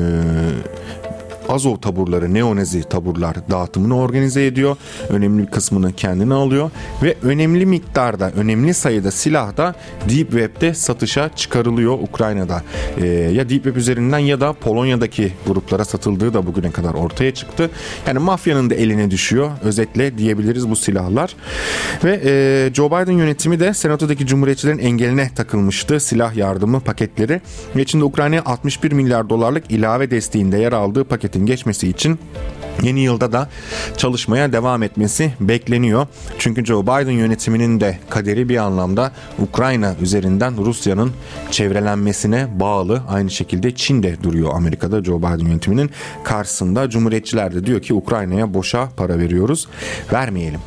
Azov 1.50 1.78
taburları, 1.78 2.34
neonazi 2.34 2.84
taburlar 2.84 3.36
dağıtımını 3.52 3.98
organize 4.00 4.46
ediyor. 4.46 4.78
Önemli 5.10 5.42
bir 5.42 5.52
kısmını 5.52 5.94
kendine 5.94 6.34
alıyor 6.34 6.72
ve 7.04 7.16
önemli 7.24 7.66
miktarda, 7.66 8.32
önemli 8.32 8.74
sayıda 8.74 9.12
silah 9.12 9.58
da 9.58 9.76
Deep 10.10 10.32
Web'de 10.32 10.74
satışa 10.74 11.30
çıkarılıyor 11.36 11.94
Ukrayna'da. 11.94 12.64
Ee, 13.02 13.06
ya 13.08 13.50
Deep 13.50 13.64
Web 13.64 13.76
üzerinden 13.76 14.20
ya 14.20 14.42
da 14.42 14.54
Polonya'daki 14.54 15.34
gruplara 15.48 15.86
satıldığı 15.86 16.34
da 16.34 16.46
bugüne 16.46 16.72
kadar 16.72 16.94
ortaya 16.94 17.34
çıktı. 17.34 17.70
Yani 18.08 18.20
mafyanın 18.20 18.70
da 18.70 18.76
eline 18.76 19.12
düşüyor. 19.12 19.52
Özetle 19.64 20.18
diyebiliriz 20.18 20.70
bu 20.70 20.76
silahlar. 20.76 21.36
Ve 22.04 22.22
e, 22.26 22.74
Joe 22.74 22.88
Biden 22.88 23.18
yönetimi 23.18 23.60
de 23.60 23.74
senatodaki 23.74 24.28
cumhuriyetçilerin 24.28 24.80
engeline 24.80 25.32
takılmıştı 25.36 26.00
silah 26.00 26.36
yardımı 26.36 26.80
paketleri. 26.80 27.42
Ve 27.76 27.82
içinde 27.82 28.04
Ukrayna'ya 28.04 28.46
61 28.46 28.92
milyar 28.92 29.30
dolarlık 29.30 29.72
ilave 29.72 30.12
desteğinde 30.12 30.58
yer 30.58 30.74
aldığı 30.74 31.04
paketin 31.04 31.37
geçmesi 31.46 31.88
için 31.88 32.20
Yeni 32.82 33.00
yılda 33.00 33.32
da 33.32 33.50
çalışmaya 33.98 34.54
devam 34.54 34.84
etmesi 34.84 35.34
bekleniyor. 35.40 36.08
Çünkü 36.38 36.66
Joe 36.66 36.84
Biden 36.84 37.12
yönetiminin 37.12 37.80
de 37.80 38.00
kaderi 38.10 38.50
bir 38.50 38.58
anlamda 38.58 39.12
Ukrayna 39.40 39.96
üzerinden 40.02 40.66
Rusya'nın 40.66 41.12
çevrelenmesine 41.52 42.48
bağlı. 42.60 43.02
Aynı 43.10 43.32
şekilde 43.32 43.76
Çin 43.76 44.04
de 44.04 44.24
duruyor 44.24 44.52
Amerika'da 44.54 45.04
Joe 45.04 45.20
Biden 45.20 45.46
yönetiminin 45.46 45.92
karşısında. 46.24 46.90
Cumhuriyetçiler 46.90 47.56
de 47.56 47.66
diyor 47.66 47.82
ki 47.82 47.94
Ukrayna'ya 47.94 48.54
boşa 48.54 48.90
para 48.98 49.20
veriyoruz. 49.20 49.68
Vermeyelim. 50.14 50.60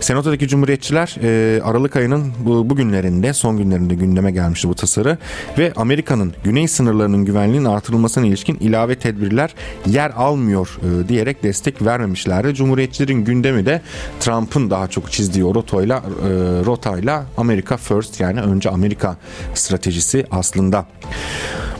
Senato'daki 0.00 0.48
Cumhuriyetçiler 0.48 1.16
e, 1.22 1.62
Aralık 1.62 1.96
ayının 1.96 2.32
bu, 2.44 2.70
bugünlerinde 2.70 3.32
son 3.32 3.56
günlerinde 3.56 3.94
gündeme 3.94 4.30
gelmişti 4.30 4.68
bu 4.68 4.74
tasarı 4.74 5.18
ve 5.58 5.72
Amerika'nın 5.76 6.32
güney 6.44 6.68
sınırlarının 6.68 7.24
güvenliğinin 7.24 7.64
artırılmasına 7.64 8.26
ilişkin 8.26 8.56
ilave 8.56 8.94
tedbirler 8.94 9.54
yer 9.86 10.10
almıyor 10.10 10.78
e, 10.82 11.08
diyerek 11.08 11.42
destek 11.42 11.53
vermemişlerdi. 11.84 12.54
Cumhuriyetçilerin 12.54 13.24
gündemi 13.24 13.66
de 13.66 13.82
Trump'ın 14.20 14.70
daha 14.70 14.88
çok 14.88 15.12
çizdiği 15.12 15.44
rotayla, 15.44 15.96
e, 15.98 16.28
rotayla 16.64 17.26
Amerika 17.36 17.76
First 17.76 18.20
yani 18.20 18.40
önce 18.40 18.70
Amerika 18.70 19.16
stratejisi 19.54 20.26
aslında. 20.30 20.86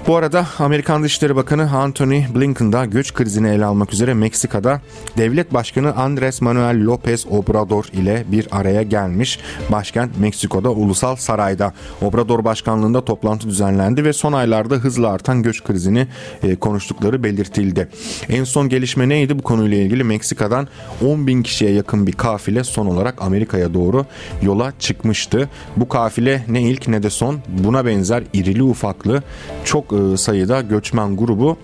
Bu 0.07 0.17
arada 0.17 0.47
Amerikan 0.59 1.03
Dışişleri 1.03 1.37
Bakanı 1.37 1.77
Anthony 1.77 2.25
Blinken 2.35 2.73
da 2.73 2.85
göç 2.85 3.14
krizini 3.14 3.49
ele 3.49 3.64
almak 3.64 3.93
üzere 3.93 4.14
Meksika'da 4.14 4.81
devlet 5.17 5.55
başkanı 5.55 5.95
Andres 5.95 6.40
Manuel 6.40 6.77
López 6.77 7.29
Obrador 7.29 7.85
ile 7.93 8.25
bir 8.29 8.49
araya 8.51 8.83
gelmiş. 8.83 9.38
Başkent 9.73 10.19
Meksiko'da 10.19 10.71
Ulusal 10.71 11.17
Saray'da 11.17 11.73
Obrador 12.03 12.45
başkanlığında 12.45 13.05
toplantı 13.05 13.49
düzenlendi 13.49 14.05
ve 14.05 14.12
son 14.12 14.33
aylarda 14.33 14.75
hızla 14.75 15.09
artan 15.09 15.43
göç 15.43 15.64
krizini 15.64 16.07
e, 16.43 16.57
konuştukları 16.57 17.23
belirtildi. 17.23 17.88
En 18.29 18.45
son 18.45 18.69
gelişme 18.69 19.09
neydi? 19.09 19.38
Bu 19.38 19.43
konuyla 19.43 19.77
ilgili 19.77 20.05
Meksika'dan 20.05 20.69
10 21.07 21.27
bin 21.27 21.43
kişiye 21.43 21.71
yakın 21.71 22.07
bir 22.07 22.12
kafile 22.12 22.64
son 22.64 22.87
olarak 22.87 23.23
Amerika'ya 23.23 23.75
doğru 23.75 24.07
yola 24.43 24.73
çıkmıştı. 24.79 25.49
Bu 25.77 25.88
kafile 25.88 26.45
ne 26.49 26.62
ilk 26.62 26.88
ne 26.88 27.03
de 27.03 27.11
son 27.11 27.38
buna 27.49 27.87
benzer 27.87 28.23
irili 28.33 28.62
ufaklı 28.62 29.23
çok 29.64 29.93
sayıda 30.16 30.61
göçmen 30.61 31.16
grubu 31.16 31.57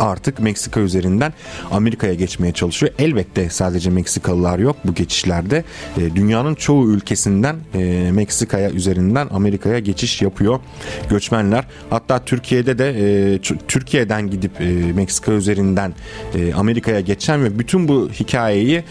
artık 0.00 0.40
Meksika 0.40 0.80
üzerinden 0.80 1.32
Amerika'ya 1.70 2.14
geçmeye 2.14 2.52
çalışıyor. 2.52 2.92
Elbette 2.98 3.50
sadece 3.50 3.90
Meksikalılar 3.90 4.58
yok 4.58 4.76
bu 4.84 4.94
geçişlerde. 4.94 5.64
E, 5.96 6.14
dünyanın 6.14 6.54
çoğu 6.54 6.90
ülkesinden 6.90 7.56
e, 7.74 8.10
Meksika'ya 8.12 8.70
üzerinden 8.70 9.28
Amerika'ya 9.30 9.78
geçiş 9.78 10.22
yapıyor 10.22 10.60
göçmenler. 11.10 11.64
Hatta 11.90 12.24
Türkiye'de 12.24 12.78
de 12.78 12.94
e, 13.34 13.38
Türkiye'den 13.68 14.30
gidip 14.30 14.60
e, 14.60 14.92
Meksika 14.92 15.32
üzerinden 15.32 15.92
e, 16.34 16.54
Amerika'ya 16.54 17.00
geçen 17.00 17.44
ve 17.44 17.58
bütün 17.58 17.88
bu 17.88 18.10
hikayeyi 18.12 18.76
e, 18.76 18.84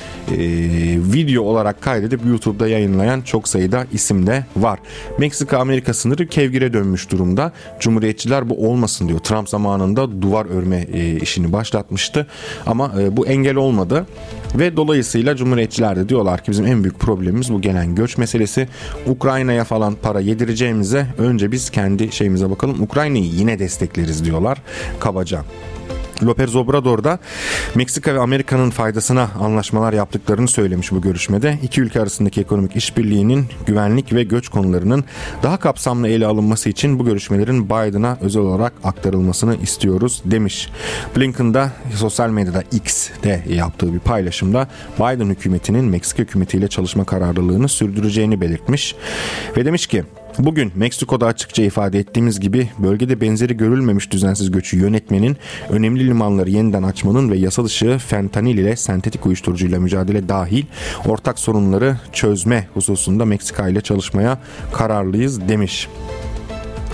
video 1.13 1.44
olarak 1.44 1.82
kaydedip 1.82 2.26
YouTube'da 2.26 2.68
yayınlayan 2.68 3.22
çok 3.22 3.48
sayıda 3.48 3.86
isim 3.92 4.28
de 4.28 4.46
var. 4.56 4.80
Meksika-Amerika 5.20 5.94
sınırı 5.94 6.28
kevgire 6.28 6.74
dönmüş 6.74 7.12
durumda. 7.12 7.52
Cumhuriyetçiler 7.80 8.50
bu 8.50 8.70
olmasın 8.70 9.08
diyor. 9.08 9.20
Trump 9.20 9.50
zamanında 9.50 10.22
duvar 10.22 10.46
örme 10.46 10.88
e, 10.94 11.16
işini 11.16 11.54
başlatmıştı. 11.54 12.28
Ama 12.66 12.94
e, 13.00 13.18
bu 13.18 13.28
engel 13.28 13.56
olmadı 13.56 14.06
ve 14.56 14.78
dolayısıyla 14.78 15.36
Cumhuriyetçiler 15.36 15.96
de 15.96 16.10
diyorlar 16.10 16.44
ki 16.44 16.52
bizim 16.52 16.66
en 16.66 16.84
büyük 16.84 17.00
problemimiz 17.00 17.54
bu 17.54 17.62
gelen 17.62 17.96
göç 17.96 18.18
meselesi. 18.18 18.68
Ukrayna'ya 19.08 19.64
falan 19.64 19.96
para 19.96 20.20
yedireceğimize 20.20 21.08
önce 21.18 21.52
biz 21.52 21.70
kendi 21.70 22.12
şeyimize 22.12 22.50
bakalım. 22.50 22.82
Ukrayna'yı 22.82 23.26
yine 23.26 23.60
destekleriz 23.60 24.26
diyorlar 24.26 24.62
kabaca. 25.00 25.44
López 26.24 26.58
Obrador 26.58 27.04
da 27.04 27.20
Meksika 27.76 28.16
ve 28.16 28.20
Amerika'nın 28.20 28.70
faydasına 28.70 29.30
anlaşmalar 29.40 29.94
yaptıklarını 29.94 30.48
söylemiş 30.48 30.92
bu 30.92 31.02
görüşmede. 31.02 31.60
İki 31.64 31.82
ülke 31.82 32.02
arasındaki 32.02 32.42
ekonomik 32.42 32.76
işbirliğinin 32.76 33.46
güvenlik 33.66 34.14
ve 34.14 34.24
göç 34.24 34.50
konularının 34.50 35.04
daha 35.44 35.58
kapsamlı 35.58 36.08
ele 36.08 36.26
alınması 36.26 36.70
için 36.70 37.00
bu 37.00 37.06
görüşmelerin 37.06 37.66
Biden'a 37.66 38.18
özel 38.22 38.42
olarak 38.42 38.74
aktarılmasını 38.84 39.56
istiyoruz 39.56 40.22
demiş. 40.26 40.70
Blinken 41.18 41.54
da 41.54 41.72
sosyal 41.96 42.30
medyada 42.30 42.64
X'de 42.72 43.44
yaptığı 43.50 43.94
bir 43.94 44.00
paylaşımda 44.00 44.68
Biden 45.00 45.30
hükümetinin 45.30 45.86
Meksika 45.86 46.24
hükümetiyle 46.24 46.68
çalışma 46.68 47.06
kararlılığını 47.06 47.70
sürdüreceğini 47.70 48.42
belirtmiş 48.42 48.96
ve 49.58 49.66
demiş 49.66 49.88
ki 49.88 50.04
Bugün 50.39 50.72
Meksiko'da 50.76 51.26
açıkça 51.26 51.63
ifade 51.63 52.00
ettiğimiz 52.00 52.39
gibi 52.39 52.69
bölgede 52.80 53.22
benzeri 53.22 53.58
görülmemiş 53.58 54.12
düzensiz 54.12 54.52
göçü 54.52 54.78
yönetmenin, 54.78 55.38
önemli 55.69 56.08
limanları 56.08 56.50
yeniden 56.50 56.84
açmanın 56.84 57.32
ve 57.32 57.38
yasa 57.38 57.65
dışı 57.65 57.98
fentanil 57.98 58.58
ile 58.58 58.76
sentetik 58.76 59.26
uyuşturucuyla 59.26 59.80
mücadele 59.80 60.30
dahil 60.30 60.65
ortak 61.08 61.39
sorunları 61.39 61.98
çözme 62.13 62.67
hususunda 62.74 63.26
Meksika 63.26 63.69
ile 63.69 63.82
çalışmaya 63.82 64.39
kararlıyız 64.74 65.48
demiş. 65.48 65.88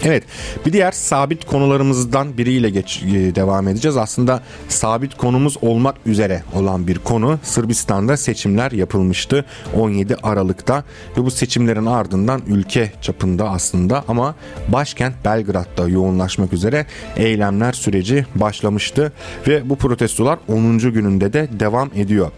Evet 0.04 0.24
bir 0.66 0.74
diğer 0.74 0.92
sabit 0.92 1.46
konularımızdan 1.46 2.38
biriyle 2.38 2.70
geç, 2.70 3.04
e, 3.04 3.36
devam 3.36 3.68
edeceğiz. 3.68 3.98
Aslında 3.98 4.44
sabit 4.68 5.18
konumuz 5.18 5.58
olmak 5.62 5.96
üzere 6.06 6.44
olan 6.56 6.88
bir 6.88 7.00
konu 7.00 7.40
Sırbistan'da 7.44 8.18
seçimler 8.18 8.72
yapılmıştı 8.72 9.46
17 9.76 10.16
Aralık'ta 10.24 10.84
ve 11.18 11.26
bu 11.26 11.32
seçimlerin 11.32 11.86
ardından 11.86 12.42
ülke 12.48 12.92
çapında 13.02 13.50
aslında 13.50 14.04
ama 14.08 14.36
başkent 14.68 15.16
Belgrad'da 15.26 15.90
yoğunlaşmak 15.90 16.54
üzere 16.54 16.86
eylemler 17.18 17.74
süreci 17.74 18.26
başlamıştı 18.36 19.12
ve 19.48 19.70
bu 19.70 19.76
protestolar 19.76 20.40
10. 20.48 20.78
gününde 20.78 21.34
de 21.34 21.48
devam 21.60 21.90
ediyor. 21.96 22.32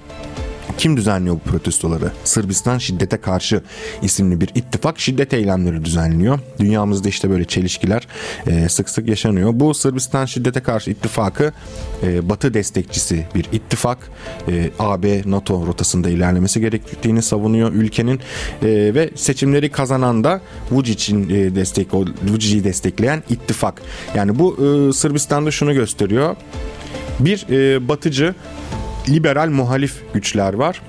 Kim 0.77 0.97
düzenliyor 0.97 1.35
bu 1.35 1.39
protestoları? 1.39 2.11
Sırbistan 2.23 2.77
Şiddete 2.77 3.17
Karşı 3.17 3.61
isimli 4.01 4.41
bir 4.41 4.49
ittifak 4.55 4.99
şiddet 4.99 5.33
eylemleri 5.33 5.85
düzenliyor. 5.85 6.39
Dünyamızda 6.59 7.09
işte 7.09 7.29
böyle 7.29 7.45
çelişkiler 7.45 8.07
e, 8.47 8.69
sık 8.69 8.89
sık 8.89 9.09
yaşanıyor. 9.09 9.51
Bu 9.53 9.73
Sırbistan 9.73 10.25
Şiddete 10.25 10.59
Karşı 10.59 10.91
ittifakı 10.91 11.51
e, 12.03 12.29
Batı 12.29 12.53
destekçisi 12.53 13.25
bir 13.35 13.45
ittifak. 13.51 13.97
E, 14.47 14.69
AB 14.79 15.21
NATO 15.25 15.67
rotasında 15.67 16.09
ilerlemesi 16.09 16.61
gerektiğini 16.61 17.21
savunuyor 17.21 17.73
ülkenin 17.73 18.15
e, 18.15 18.67
ve 18.95 19.09
seçimleri 19.15 19.69
kazanan 19.69 20.23
da 20.23 20.41
Vucic'in 20.71 21.29
e, 21.29 21.55
destek 21.55 21.87
Vucic'i 22.23 22.63
destekleyen 22.63 23.23
ittifak. 23.29 23.81
Yani 24.15 24.39
bu 24.39 24.53
e, 24.53 24.93
Sırbistan'da 24.93 25.51
şunu 25.51 25.73
gösteriyor. 25.73 26.35
Bir 27.19 27.45
e, 27.49 27.87
batıcı 27.87 28.35
liberal 29.13 29.49
muhalif 29.49 30.01
güçler 30.13 30.53
var. 30.53 30.81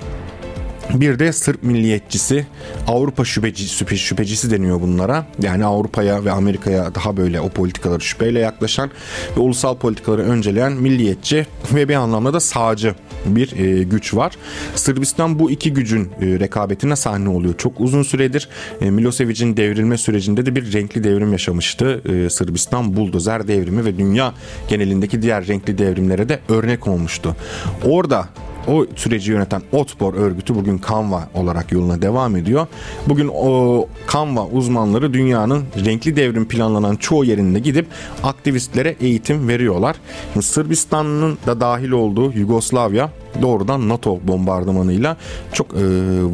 Bir 0.95 1.19
de 1.19 1.33
Sırp 1.33 1.63
milliyetçisi, 1.63 2.47
Avrupa 2.89 3.25
şüpheci, 3.25 3.69
şüphe, 3.69 3.97
şüphecisi 3.97 4.51
deniyor 4.51 4.81
bunlara. 4.81 5.27
Yani 5.43 5.65
Avrupa'ya 5.65 6.25
ve 6.25 6.31
Amerika'ya 6.33 6.95
daha 6.95 7.17
böyle 7.17 7.41
o 7.41 7.49
politikaları 7.49 8.01
şüpheyle 8.01 8.39
yaklaşan 8.39 8.91
ve 9.37 9.41
ulusal 9.41 9.77
politikaları 9.77 10.23
önceleyen 10.23 10.73
milliyetçi 10.73 11.47
ve 11.75 11.89
bir 11.89 11.95
anlamda 11.95 12.33
da 12.33 12.41
sağcı 12.41 12.95
bir 13.27 13.57
e, 13.57 13.83
güç 13.83 14.15
var. 14.15 14.33
Sırbistan 14.75 15.39
bu 15.39 15.51
iki 15.51 15.73
gücün 15.73 16.05
e, 16.05 16.27
rekabetine 16.41 16.97
sahne 16.97 17.29
oluyor. 17.29 17.55
Çok 17.59 17.81
uzun 17.81 18.03
süredir 18.03 18.49
e, 18.81 18.91
Milosevic'in 18.91 19.57
devrilme 19.57 19.99
sürecinde 19.99 20.47
de 20.47 20.57
bir 20.57 20.73
renkli 20.73 21.05
devrim 21.05 21.33
yaşamıştı. 21.33 22.03
E, 22.09 22.31
Sırbistan 22.31 22.97
buldozer 22.97 23.49
devrimi 23.49 23.85
ve 23.85 23.99
dünya 23.99 24.35
genelindeki 24.69 25.23
diğer 25.23 25.47
renkli 25.47 25.79
devrimlere 25.79 26.29
de 26.29 26.41
örnek 26.49 26.89
olmuştu. 26.89 27.37
Orada 27.85 28.29
o 28.69 28.87
süreci 28.97 29.31
yöneten 29.31 29.63
Otpor 29.73 30.15
örgütü 30.15 30.55
bugün 30.55 30.79
Kanva 30.79 31.29
olarak 31.35 31.73
yoluna 31.73 32.03
devam 32.03 32.37
ediyor. 32.37 32.67
Bugün 33.07 33.31
o 33.35 33.87
Kanva 34.07 34.47
uzmanları 34.47 35.13
dünyanın 35.13 35.65
renkli 35.85 36.17
devrim 36.17 36.49
planlanan 36.49 36.97
çoğu 36.97 37.25
yerinde 37.25 37.59
gidip 37.59 37.87
aktivistlere 38.23 38.97
eğitim 39.01 39.49
veriyorlar. 39.49 39.97
Sırbistan'ın 40.41 41.39
da 41.47 41.61
dahil 41.61 41.91
olduğu 41.91 42.33
Yugoslavya 42.33 43.11
doğrudan 43.43 43.89
NATO 43.89 44.21
bombardımanıyla 44.23 45.17
çok 45.53 45.67
e, 45.75 45.79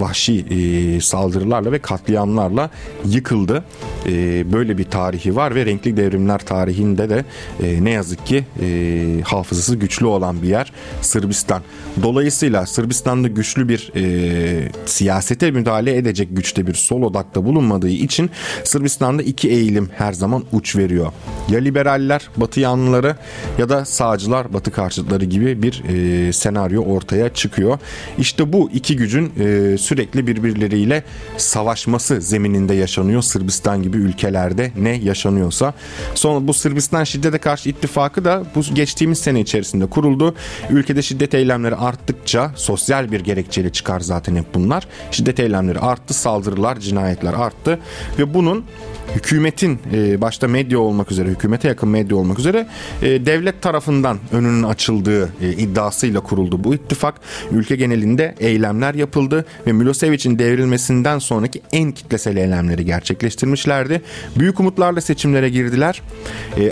vahşi 0.00 0.46
e, 0.50 1.00
saldırılarla 1.00 1.72
ve 1.72 1.78
katliamlarla 1.78 2.70
yıkıldı. 3.04 3.64
E, 4.06 4.52
böyle 4.52 4.78
bir 4.78 4.84
tarihi 4.84 5.36
var 5.36 5.54
ve 5.54 5.66
renkli 5.66 5.96
devrimler 5.96 6.38
tarihinde 6.38 7.10
de 7.10 7.24
e, 7.62 7.84
ne 7.84 7.90
yazık 7.90 8.26
ki 8.26 8.44
e, 8.62 9.20
hafızası 9.24 9.76
güçlü 9.76 10.06
olan 10.06 10.42
bir 10.42 10.48
yer 10.48 10.72
Sırbistan. 11.02 11.62
Dolayısıyla 12.02 12.66
Sırbistan'da 12.66 13.28
güçlü 13.28 13.68
bir 13.68 13.92
e, 13.96 14.72
siyasete 14.86 15.50
müdahale 15.50 15.96
edecek 15.96 16.28
güçte 16.32 16.66
bir 16.66 16.74
sol 16.74 17.02
odakta 17.02 17.44
bulunmadığı 17.44 17.88
için 17.88 18.30
Sırbistan'da 18.64 19.22
iki 19.22 19.48
eğilim 19.48 19.90
her 19.98 20.12
zaman 20.12 20.44
uç 20.52 20.76
veriyor. 20.76 21.12
Ya 21.48 21.58
liberaller, 21.58 22.28
batı 22.36 22.60
yanlıları 22.60 23.16
ya 23.58 23.68
da 23.68 23.84
sağcılar, 23.84 24.52
batı 24.52 24.70
karşıtları 24.70 25.24
gibi 25.24 25.62
bir 25.62 25.82
e, 25.88 26.32
senaryo 26.32 26.82
ortaya 26.88 27.34
çıkıyor. 27.34 27.78
İşte 28.18 28.52
bu 28.52 28.70
iki 28.74 28.96
gücün 28.96 29.32
e, 29.38 29.78
sürekli 29.78 30.26
birbirleriyle 30.26 31.04
savaşması 31.36 32.20
zemininde 32.20 32.74
yaşanıyor 32.74 33.22
Sırbistan 33.22 33.82
gibi 33.82 33.96
ülkelerde 33.96 34.72
ne 34.76 34.90
yaşanıyorsa. 34.90 35.74
Sonra 36.14 36.48
bu 36.48 36.54
Sırbistan 36.54 37.04
şiddete 37.04 37.38
karşı 37.38 37.68
ittifakı 37.68 38.24
da 38.24 38.42
bu 38.54 38.60
geçtiğimiz 38.74 39.18
sene 39.18 39.40
içerisinde 39.40 39.86
kuruldu. 39.86 40.34
Ülkede 40.70 41.02
şiddet 41.02 41.34
eylemleri 41.34 41.76
arttıkça 41.76 42.52
sosyal 42.56 43.12
bir 43.12 43.20
gerekçeli 43.20 43.72
çıkar 43.72 44.00
zaten 44.00 44.36
hep 44.36 44.54
bunlar. 44.54 44.88
Şiddet 45.10 45.40
eylemleri 45.40 45.78
arttı, 45.78 46.14
saldırılar, 46.14 46.80
cinayetler 46.80 47.34
arttı 47.34 47.78
ve 48.18 48.34
bunun 48.34 48.64
hükümetin 49.14 49.78
e, 49.92 50.20
başta 50.20 50.48
medya 50.48 50.78
olmak 50.78 51.12
üzere 51.12 51.28
hükümete 51.28 51.68
yakın 51.68 51.88
medya 51.88 52.16
olmak 52.16 52.38
üzere 52.38 52.66
e, 53.02 53.26
devlet 53.26 53.62
tarafından 53.62 54.18
önünün 54.32 54.62
açıldığı 54.62 55.32
e, 55.42 55.52
iddiasıyla 55.52 56.20
kuruldu 56.20 56.64
bu 56.64 56.74
ittifak. 56.74 57.14
Ülke 57.50 57.76
genelinde 57.76 58.34
eylemler 58.40 58.94
yapıldı 58.94 59.44
ve 59.66 59.72
Milosevic'in 59.72 60.38
devrilmesinden 60.38 61.18
sonraki 61.18 61.62
en 61.72 61.92
kitlesel 61.92 62.36
eylemleri 62.36 62.84
gerçekleştirmişlerdi. 62.84 64.02
Büyük 64.38 64.60
umutlarla 64.60 65.00
seçimlere 65.00 65.48
girdiler 65.48 66.02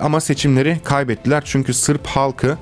ama 0.00 0.20
seçimleri 0.20 0.78
kaybettiler 0.84 1.42
çünkü 1.46 1.74
Sırp 1.74 2.06
halkı 2.06 2.58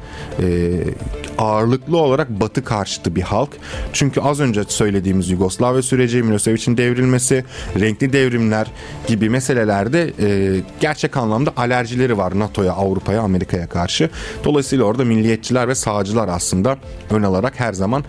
ağırlıklı 1.39 1.97
olarak 1.97 2.31
batı 2.31 2.65
karşıtı 2.65 3.17
bir 3.17 3.23
halk. 3.23 3.51
Çünkü 3.93 4.21
az 4.21 4.41
önce 4.41 4.65
söylediğimiz 4.69 5.31
Yugoslavya 5.31 5.83
süreci, 5.83 6.23
Milosevic'in 6.23 6.77
devrilmesi, 6.77 7.45
renkli 7.81 8.13
devrimler 8.13 8.67
gibi 9.07 9.31
meselelerde 9.65 10.13
e, 10.21 10.61
gerçek 10.81 11.17
anlamda 11.17 11.53
alerjileri 11.57 12.19
var 12.19 12.39
NATO'ya, 12.39 12.73
Avrupa'ya, 12.73 13.23
Amerika'ya 13.23 13.67
karşı. 13.67 14.11
Dolayısıyla 14.45 14.85
orada 14.85 15.05
milliyetçiler 15.05 15.69
ve 15.69 15.75
sağcılar 15.75 16.29
aslında 16.29 16.77
ön 17.11 17.23
alarak 17.23 17.61
her 17.61 17.73
zaman 17.73 18.05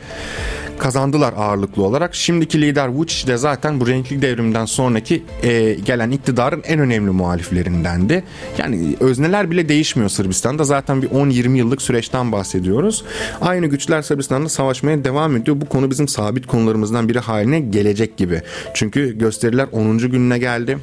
kazandılar 0.78 1.34
ağırlıklı 1.38 1.84
olarak. 1.84 2.16
Şimdiki 2.16 2.62
lider 2.62 2.88
Vučić 2.88 3.28
de 3.28 3.38
zaten 3.38 3.80
bu 3.80 3.88
renkli 3.88 4.22
devrimden 4.22 4.66
sonraki 4.66 5.24
e, 5.44 5.74
gelen 5.74 6.12
iktidarın 6.12 6.64
en 6.66 6.80
önemli 6.80 7.12
muhaliflerindendi. 7.12 8.24
Yani 8.58 8.96
özneler 9.00 9.52
bile 9.52 9.70
değişmiyor 9.70 10.10
Sırbistan'da. 10.10 10.64
Zaten 10.64 11.02
bir 11.02 11.08
10-20 11.08 11.58
yıllık 11.58 11.82
süreçten 11.82 12.32
bahsediyoruz. 12.32 13.04
Aynı 13.42 13.68
güçler 13.68 14.02
Sırbistan'da 14.02 14.50
savaşmaya 14.50 15.04
devam 15.04 15.36
ediyor. 15.36 15.62
Bu 15.62 15.66
konu 15.66 15.92
bizim 15.92 16.08
sabit 16.08 16.48
konularımızdan 16.48 17.10
biri 17.10 17.20
haline 17.20 17.60
gelecek 17.60 18.18
gibi. 18.18 18.42
Çünkü 18.74 19.18
gösteriler 19.18 19.68
10. 19.72 19.98
gününe 19.98 20.38
geldi 20.38 20.78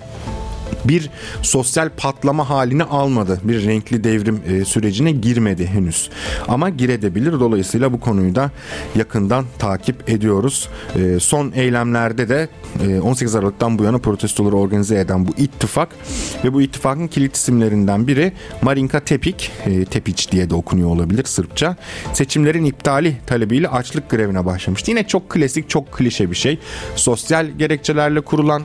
bir 0.84 1.10
sosyal 1.42 1.88
patlama 1.96 2.50
halini 2.50 2.84
almadı. 2.84 3.40
Bir 3.44 3.64
renkli 3.64 4.04
devrim 4.04 4.40
e, 4.46 4.64
sürecine 4.64 5.12
girmedi 5.12 5.66
henüz. 5.66 6.10
Ama 6.48 6.68
girebilir. 6.68 7.32
Dolayısıyla 7.32 7.92
bu 7.92 8.00
konuyu 8.00 8.34
da 8.34 8.50
yakından 8.96 9.44
takip 9.58 10.10
ediyoruz. 10.10 10.68
E, 10.96 11.20
son 11.20 11.52
eylemlerde 11.54 12.28
de 12.28 12.48
18 13.02 13.34
e, 13.34 13.38
Aralık'tan 13.38 13.78
bu 13.78 13.84
yana 13.84 13.98
protestoları 13.98 14.56
organize 14.56 14.98
eden 14.98 15.26
bu 15.26 15.30
ittifak 15.36 15.88
ve 16.44 16.52
bu 16.52 16.62
ittifakın 16.62 17.08
kilit 17.08 17.36
isimlerinden 17.36 18.06
biri 18.06 18.32
Marinka 18.62 19.00
Tepik, 19.00 19.50
Tepic 19.90 20.32
diye 20.32 20.50
de 20.50 20.54
okunuyor 20.54 20.90
olabilir 20.90 21.24
Sırpça. 21.24 21.76
Seçimlerin 22.12 22.64
iptali 22.64 23.16
talebiyle 23.26 23.68
açlık 23.68 24.10
grevine 24.10 24.44
başlamıştı. 24.44 24.90
Yine 24.90 25.06
çok 25.06 25.30
klasik, 25.30 25.70
çok 25.70 25.92
klişe 25.92 26.30
bir 26.30 26.36
şey. 26.36 26.58
Sosyal 26.96 27.46
gerekçelerle 27.46 28.20
kurulan 28.20 28.62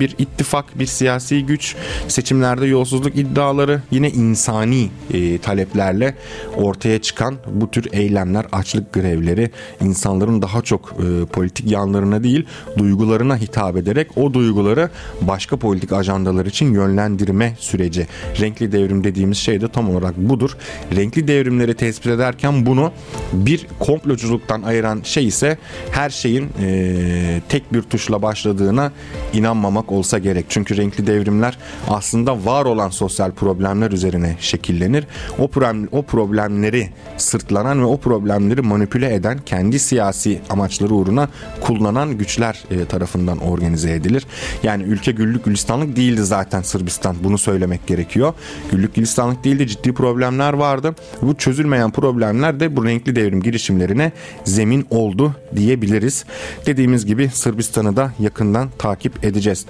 bir 0.00 0.14
ittifak, 0.18 0.78
bir 0.78 0.86
siyasi 0.86 1.27
siyasi 1.28 1.46
güç, 1.46 1.76
seçimlerde 2.08 2.66
yolsuzluk 2.66 3.16
iddiaları, 3.16 3.82
yine 3.90 4.10
insani 4.10 4.90
e, 5.14 5.38
taleplerle 5.38 6.14
ortaya 6.56 6.98
çıkan 7.02 7.36
bu 7.52 7.70
tür 7.70 7.88
eylemler, 7.92 8.46
açlık 8.52 8.92
grevleri 8.92 9.50
insanların 9.80 10.42
daha 10.42 10.62
çok 10.62 10.92
e, 10.92 11.26
politik 11.26 11.70
yanlarına 11.70 12.22
değil, 12.22 12.46
duygularına 12.78 13.36
hitap 13.36 13.76
ederek 13.76 14.18
o 14.18 14.34
duyguları 14.34 14.90
başka 15.20 15.56
politik 15.56 15.92
ajandalar 15.92 16.46
için 16.46 16.74
yönlendirme 16.74 17.54
süreci. 17.58 18.06
Renkli 18.40 18.72
devrim 18.72 19.04
dediğimiz 19.04 19.38
şey 19.38 19.60
de 19.60 19.68
tam 19.68 19.90
olarak 19.90 20.16
budur. 20.16 20.50
Renkli 20.96 21.28
devrimleri 21.28 21.74
tespit 21.74 22.06
ederken 22.06 22.66
bunu 22.66 22.92
bir 23.32 23.66
komploculuktan 23.78 24.62
ayıran 24.62 25.00
şey 25.04 25.26
ise 25.26 25.58
her 25.90 26.10
şeyin 26.10 26.48
e, 26.60 27.40
tek 27.48 27.72
bir 27.72 27.82
tuşla 27.82 28.22
başladığına 28.22 28.92
inanmamak 29.32 29.92
olsa 29.92 30.18
gerek. 30.18 30.46
Çünkü 30.48 30.76
renkli 30.76 31.06
devrim 31.06 31.17
devrimler 31.18 31.58
aslında 31.88 32.44
var 32.44 32.64
olan 32.64 32.88
sosyal 32.88 33.30
problemler 33.32 33.90
üzerine 33.90 34.36
şekillenir. 34.40 35.06
O 35.38 35.48
problem 35.48 35.88
o 35.92 36.02
problemleri 36.02 36.90
sırtlanan 37.16 37.80
ve 37.80 37.84
o 37.84 37.96
problemleri 37.96 38.62
manipüle 38.62 39.14
eden, 39.14 39.38
kendi 39.46 39.78
siyasi 39.78 40.40
amaçları 40.50 40.94
uğruna 40.94 41.28
kullanan 41.60 42.18
güçler 42.18 42.64
e, 42.70 42.84
tarafından 42.84 43.38
organize 43.38 43.92
edilir. 43.92 44.26
Yani 44.62 44.82
ülke 44.82 45.12
güllük 45.12 45.44
gülistanlık 45.44 45.96
değildi 45.96 46.22
zaten 46.22 46.62
Sırbistan. 46.62 47.16
Bunu 47.24 47.38
söylemek 47.38 47.86
gerekiyor. 47.86 48.34
Güllük 48.70 48.94
gülistanlık 48.94 49.44
değildi. 49.44 49.66
Ciddi 49.66 49.92
problemler 49.92 50.52
vardı. 50.52 50.94
Bu 51.22 51.34
çözülmeyen 51.34 51.90
problemler 51.90 52.60
de 52.60 52.76
bu 52.76 52.84
renkli 52.84 53.16
devrim 53.16 53.42
girişimlerine 53.42 54.12
zemin 54.44 54.86
oldu 54.90 55.34
diyebiliriz. 55.56 56.24
Dediğimiz 56.66 57.06
gibi 57.06 57.28
Sırbistan'ı 57.28 57.96
da 57.96 58.12
yakından 58.18 58.68
takip 58.78 59.24
edeceğiz. 59.24 59.66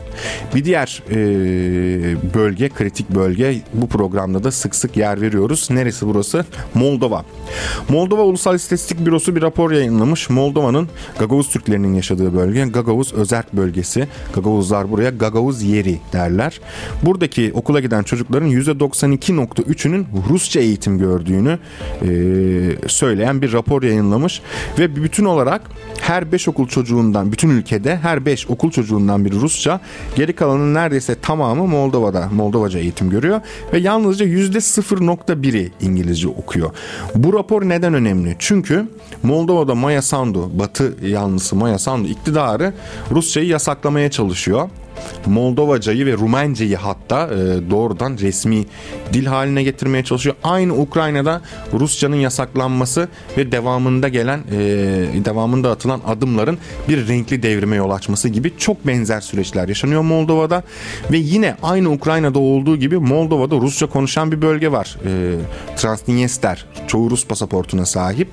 Bir 0.55 0.65
diğer 0.65 1.03
e, 1.11 1.17
bölge, 2.35 2.69
kritik 2.69 3.11
bölge. 3.11 3.61
Bu 3.75 3.89
programda 3.89 4.45
da 4.45 4.51
sık 4.51 4.75
sık 4.75 4.97
yer 4.97 5.21
veriyoruz. 5.21 5.69
Neresi 5.71 6.07
burası? 6.07 6.45
Moldova. 6.75 7.25
Moldova 7.89 8.23
Ulusal 8.23 8.55
İstatistik 8.55 9.07
Bürosu 9.07 9.37
bir 9.37 9.43
rapor 9.43 9.71
yayınlamış. 9.71 10.31
Moldova'nın 10.31 10.89
Gagavuz 11.19 11.49
Türklerinin 11.49 11.95
yaşadığı 11.95 12.35
bölge 12.35 12.65
Gagavuz 12.65 13.13
Özerk 13.13 13.53
Bölgesi. 13.53 14.09
Gagavuzlar 14.35 14.91
buraya 14.91 15.11
Gagavuz 15.11 15.63
yeri 15.63 15.99
derler. 16.13 16.61
Buradaki 17.03 17.51
okula 17.55 17.81
giden 17.81 18.03
çocukların 18.03 18.49
%92.3'ünün 18.49 20.07
Rusça 20.31 20.61
eğitim 20.61 20.99
gördüğünü 20.99 21.59
e, 22.03 22.09
söyleyen 22.89 23.43
bir 23.43 23.53
rapor 23.53 23.83
yayınlamış 23.83 24.43
ve 24.79 24.97
bütün 24.97 25.25
olarak 25.25 25.63
her 26.01 26.33
5 26.33 26.49
okul 26.49 26.69
çocuğundan 26.69 27.33
bütün 27.33 27.51
ülkede 27.51 27.97
her 27.97 28.27
5 28.27 28.51
okul 28.51 28.71
çocuğundan 28.71 29.25
biri 29.25 29.35
Rusça 29.35 29.81
geri 30.17 30.33
kalanın 30.33 30.75
neredeyse 30.75 31.15
tamamı 31.29 31.67
Moldova'da 31.67 32.29
Moldovaca 32.33 32.81
eğitim 32.81 33.11
görüyor 33.11 33.41
ve 33.73 33.79
yalnızca 33.79 34.27
%0.1'i 34.27 35.73
İngilizce 35.81 36.29
okuyor. 36.29 36.71
Bu 37.15 37.33
rapor 37.33 37.69
neden 37.69 37.95
önemli? 37.95 38.37
Çünkü 38.39 38.89
Moldova'da 39.23 39.75
Maya 39.75 40.03
Sandu, 40.03 40.59
Batı 40.59 40.97
yanlısı 41.03 41.57
Maya 41.57 41.79
Sandu 41.79 42.09
iktidarı 42.09 42.75
Rusçayı 43.11 43.47
yasaklamaya 43.47 44.11
çalışıyor. 44.11 44.69
Moldovacayı 45.27 46.07
ve 46.07 46.13
Rumencayı 46.13 46.77
hatta 46.77 47.27
e, 47.27 47.71
doğrudan 47.71 48.19
resmi 48.21 48.65
dil 49.13 49.27
haline 49.27 49.63
getirmeye 49.63 50.05
çalışıyor. 50.05 50.37
Aynı 50.45 50.75
Ukrayna'da 50.79 51.41
Rusçanın 51.73 52.17
yasaklanması 52.17 53.09
ve 53.37 53.53
devamında 53.53 54.09
gelen 54.09 54.39
e, 54.53 54.59
devamında 55.25 55.71
atılan 55.71 56.01
adımların 56.07 56.59
bir 56.89 57.09
renkli 57.09 57.43
devrime 57.43 57.77
yol 57.77 57.91
açması 57.91 58.29
gibi 58.29 58.53
çok 58.59 58.87
benzer 58.87 59.21
süreçler 59.21 59.69
yaşanıyor 59.69 60.03
Moldova'da 60.03 60.63
ve 61.11 61.19
yine 61.19 61.57
aynı 61.63 61.91
Ukrayna'da 61.91 62.39
olduğu 62.39 62.77
gibi 62.77 62.99
Moldova'da 62.99 63.57
Rusça 63.57 63.87
konuşan 63.87 64.33
bir 64.33 64.43
bölge 64.43 64.73
var. 64.73 64.97
E, 65.07 65.35
Transnistria 65.77 66.49
çoğu 66.87 67.11
Rus 67.11 67.27
pasaportuna 67.27 67.87
sahip 67.87 68.29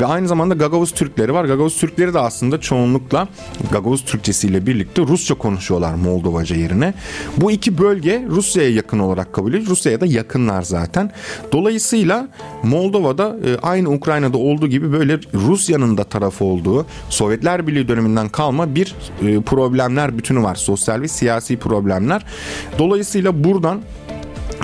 ve 0.00 0.06
aynı 0.06 0.28
zamanda 0.28 0.54
Gagavuz 0.54 0.92
Türkleri 0.92 1.34
var. 1.34 1.44
Gagavuz 1.44 1.76
Türkleri 1.76 2.14
de 2.14 2.18
aslında 2.18 2.60
çoğunlukla 2.60 3.28
Gagavuz 3.72 4.04
Türkçesiyle 4.04 4.66
birlikte 4.66 5.02
Rusça 5.02 5.34
konuşuyorlar 5.34 5.94
Moldovaca 6.04 6.56
yerine. 6.56 6.94
Bu 7.36 7.50
iki 7.50 7.78
bölge 7.78 8.24
Rusya'ya 8.28 8.70
yakın 8.70 8.98
olarak 8.98 9.32
kabul 9.32 9.50
ediliyor. 9.50 9.70
Rusya'ya 9.70 10.00
da 10.00 10.06
yakınlar 10.06 10.62
zaten. 10.62 11.10
Dolayısıyla 11.52 12.28
Moldova'da 12.62 13.36
e, 13.44 13.58
aynı 13.62 13.90
Ukrayna'da 13.90 14.38
olduğu 14.38 14.66
gibi 14.66 14.92
böyle 14.92 15.18
Rusya'nın 15.34 15.96
da 15.96 16.04
tarafı 16.04 16.44
olduğu 16.44 16.86
Sovyetler 17.08 17.66
Birliği 17.66 17.88
döneminden 17.88 18.28
kalma 18.28 18.74
bir 18.74 18.94
e, 19.22 19.40
problemler 19.40 20.18
bütünü 20.18 20.42
var. 20.42 20.54
Sosyal 20.54 21.00
ve 21.00 21.08
siyasi 21.08 21.56
problemler. 21.56 22.24
Dolayısıyla 22.78 23.44
buradan 23.44 23.80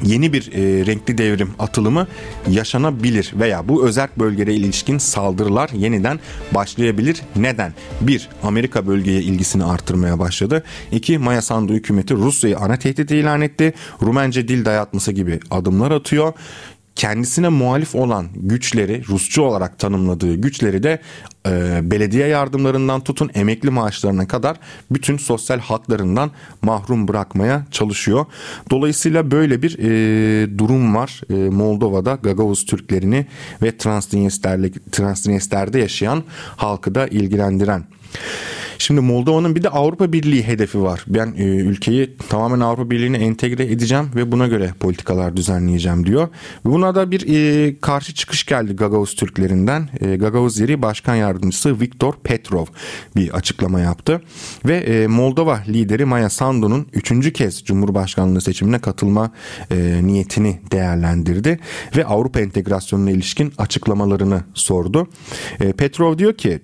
yeni 0.03 0.33
bir 0.33 0.53
e, 0.53 0.87
renkli 0.87 1.19
devrim 1.19 1.51
atılımı 1.59 2.07
yaşanabilir 2.51 3.33
veya 3.35 3.69
bu 3.69 3.87
özerk 3.87 4.19
bölgelere 4.19 4.55
ilişkin 4.55 4.99
saldırılar 4.99 5.71
yeniden 5.75 6.21
başlayabilir. 6.53 7.23
Neden? 7.37 7.75
Bir, 8.01 8.29
Amerika 8.43 8.87
bölgeye 8.87 9.23
ilgisini 9.23 9.65
artırmaya 9.65 10.19
başladı. 10.19 10.65
İki, 10.93 11.19
Maya 11.19 11.43
Sandu 11.43 11.73
hükümeti 11.73 12.15
Rusya'yı 12.15 12.59
ana 12.59 12.77
tehdit 12.77 13.11
ilan 13.11 13.41
etti. 13.41 13.73
Rumence 14.03 14.49
dil 14.49 14.65
dayatması 14.65 15.13
gibi 15.13 15.41
adımlar 15.51 15.91
atıyor 15.91 16.33
kendisine 17.01 17.49
muhalif 17.49 17.95
olan 17.95 18.27
güçleri 18.35 19.03
Rusçu 19.09 19.43
olarak 19.43 19.79
tanımladığı 19.79 20.35
güçleri 20.35 20.83
de 20.83 20.99
e, 21.49 21.81
belediye 21.91 22.27
yardımlarından 22.27 23.01
tutun 23.01 23.31
emekli 23.35 23.71
maaşlarına 23.71 24.29
kadar 24.29 24.57
bütün 24.91 25.17
sosyal 25.17 25.59
haklarından 25.59 26.31
mahrum 26.63 27.09
bırakmaya 27.09 27.67
çalışıyor. 27.71 28.27
Dolayısıyla 28.71 29.31
böyle 29.31 29.63
bir 29.63 29.79
e, 29.79 30.59
durum 30.59 30.95
var 30.95 31.21
e, 31.31 31.35
Moldova'da 31.35 32.19
Gagavuz 32.23 32.67
Türklerini 32.67 33.27
ve 33.63 33.77
Transdniester'de 34.91 35.79
yaşayan 35.79 36.25
halkı 36.57 36.95
da 36.95 37.07
ilgilendiren. 37.07 37.85
Şimdi 38.81 39.01
Moldova'nın 39.01 39.55
bir 39.55 39.63
de 39.63 39.69
Avrupa 39.69 40.13
Birliği 40.13 40.43
hedefi 40.43 40.83
var. 40.83 41.05
Ben 41.07 41.35
e, 41.39 41.45
ülkeyi 41.45 42.17
tamamen 42.29 42.61
Avrupa 42.61 42.91
Birliği'ne 42.91 43.17
entegre 43.17 43.65
edeceğim 43.65 44.11
ve 44.15 44.33
buna 44.33 44.47
göre 44.47 44.73
politikalar 44.81 45.37
düzenleyeceğim 45.37 46.07
diyor. 46.07 46.29
Buna 46.65 46.95
da 46.95 47.11
bir 47.11 47.29
e, 47.29 47.77
karşı 47.81 48.15
çıkış 48.15 48.47
geldi 48.47 48.77
Gagavuz 48.77 49.15
Türklerinden. 49.15 49.89
E, 50.01 50.17
Gagavuz 50.17 50.59
yeri 50.59 50.83
Başkan 50.83 51.15
Yardımcısı 51.15 51.81
Viktor 51.81 52.15
Petrov 52.25 52.67
bir 53.17 53.31
açıklama 53.31 53.81
yaptı. 53.81 54.23
Ve 54.67 54.77
e, 54.77 55.07
Moldova 55.07 55.61
lideri 55.69 56.05
Maya 56.05 56.31
Sandu'nun 56.31 56.87
üçüncü 56.93 57.33
kez 57.33 57.65
Cumhurbaşkanlığı 57.65 58.41
seçimine 58.41 58.79
katılma 58.79 59.31
e, 59.71 60.01
niyetini 60.03 60.61
değerlendirdi. 60.73 61.59
Ve 61.97 62.05
Avrupa 62.05 62.41
entegrasyonuna 62.41 63.11
ilişkin 63.11 63.53
açıklamalarını 63.59 64.45
sordu. 64.55 65.09
E, 65.61 65.73
Petrov 65.73 66.19
diyor 66.19 66.35
ki 66.35 66.61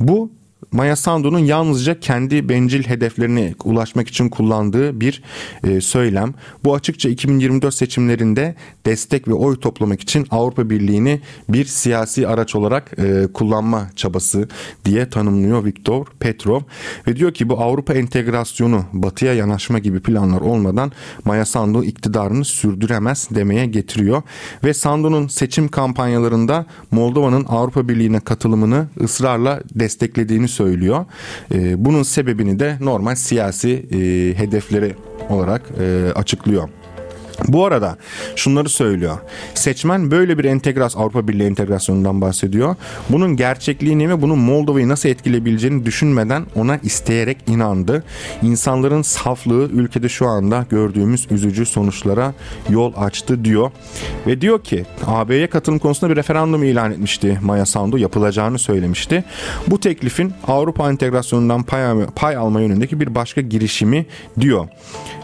bu 0.00 0.35
Maya 0.72 0.96
Sandu'nun 0.96 1.38
yalnızca 1.38 2.00
kendi 2.00 2.48
bencil 2.48 2.82
hedeflerine 2.84 3.54
ulaşmak 3.64 4.08
için 4.08 4.28
kullandığı 4.28 5.00
bir 5.00 5.22
e, 5.64 5.80
söylem. 5.80 6.34
Bu 6.64 6.74
açıkça 6.74 7.08
2024 7.08 7.74
seçimlerinde 7.74 8.54
destek 8.86 9.28
ve 9.28 9.34
oy 9.34 9.60
toplamak 9.60 10.00
için 10.00 10.26
Avrupa 10.30 10.70
Birliği'ni 10.70 11.20
bir 11.48 11.64
siyasi 11.64 12.28
araç 12.28 12.54
olarak 12.54 12.98
e, 12.98 13.26
kullanma 13.34 13.90
çabası 13.96 14.48
diye 14.84 15.10
tanımlıyor 15.10 15.64
Viktor 15.64 16.06
Petrov 16.20 16.60
ve 17.06 17.16
diyor 17.16 17.34
ki 17.34 17.48
bu 17.48 17.60
Avrupa 17.60 17.94
entegrasyonu 17.94 18.84
batıya 18.92 19.34
yanaşma 19.34 19.78
gibi 19.78 20.00
planlar 20.00 20.40
olmadan 20.40 20.92
Maya 21.24 21.44
Sandu 21.44 21.84
iktidarını 21.84 22.44
sürdüremez 22.44 23.28
demeye 23.30 23.66
getiriyor 23.66 24.22
ve 24.64 24.74
Sandu'nun 24.74 25.28
seçim 25.28 25.68
kampanyalarında 25.68 26.66
Moldova'nın 26.90 27.44
Avrupa 27.48 27.88
Birliği'ne 27.88 28.20
katılımını 28.20 28.86
ısrarla 29.00 29.60
desteklediğini 29.74 30.48
söylüyor. 30.56 31.04
E, 31.54 31.84
bunun 31.84 32.02
sebebini 32.02 32.58
de 32.58 32.76
normal 32.80 33.14
siyasi 33.14 33.86
e, 33.92 33.98
hedefleri 34.38 34.94
olarak 35.30 35.62
e, 35.80 36.12
açıklıyor. 36.14 36.68
Bu 37.48 37.66
arada 37.66 37.96
şunları 38.36 38.68
söylüyor. 38.68 39.18
Seçmen 39.54 40.10
böyle 40.10 40.38
bir 40.38 40.44
entegrasyon 40.44 41.02
Avrupa 41.02 41.28
Birliği 41.28 41.46
entegrasyonundan 41.46 42.20
bahsediyor. 42.20 42.76
Bunun 43.08 43.36
gerçekliğini 43.36 44.08
ve 44.08 44.22
bunun 44.22 44.38
Moldova'yı 44.38 44.88
nasıl 44.88 45.08
etkileyebileceğini 45.08 45.86
düşünmeden 45.86 46.46
ona 46.54 46.76
isteyerek 46.76 47.38
inandı. 47.46 48.04
İnsanların 48.42 49.02
saflığı 49.02 49.68
ülkede 49.72 50.08
şu 50.08 50.26
anda 50.26 50.66
gördüğümüz 50.70 51.26
üzücü 51.30 51.66
sonuçlara 51.66 52.34
yol 52.70 52.92
açtı 52.96 53.44
diyor. 53.44 53.70
Ve 54.26 54.40
diyor 54.40 54.64
ki 54.64 54.84
AB'ye 55.06 55.46
katılım 55.46 55.78
konusunda 55.78 56.12
bir 56.12 56.16
referandum 56.16 56.64
ilan 56.64 56.92
etmişti 56.92 57.38
Maya 57.42 57.66
Sandu 57.66 57.98
yapılacağını 57.98 58.58
söylemişti. 58.58 59.24
Bu 59.66 59.80
teklifin 59.80 60.32
Avrupa 60.46 60.90
entegrasyonundan 60.90 61.62
pay, 61.62 62.06
pay 62.16 62.36
alma 62.36 62.60
yönündeki 62.60 63.00
bir 63.00 63.14
başka 63.14 63.40
girişimi 63.40 64.06
diyor. 64.40 64.68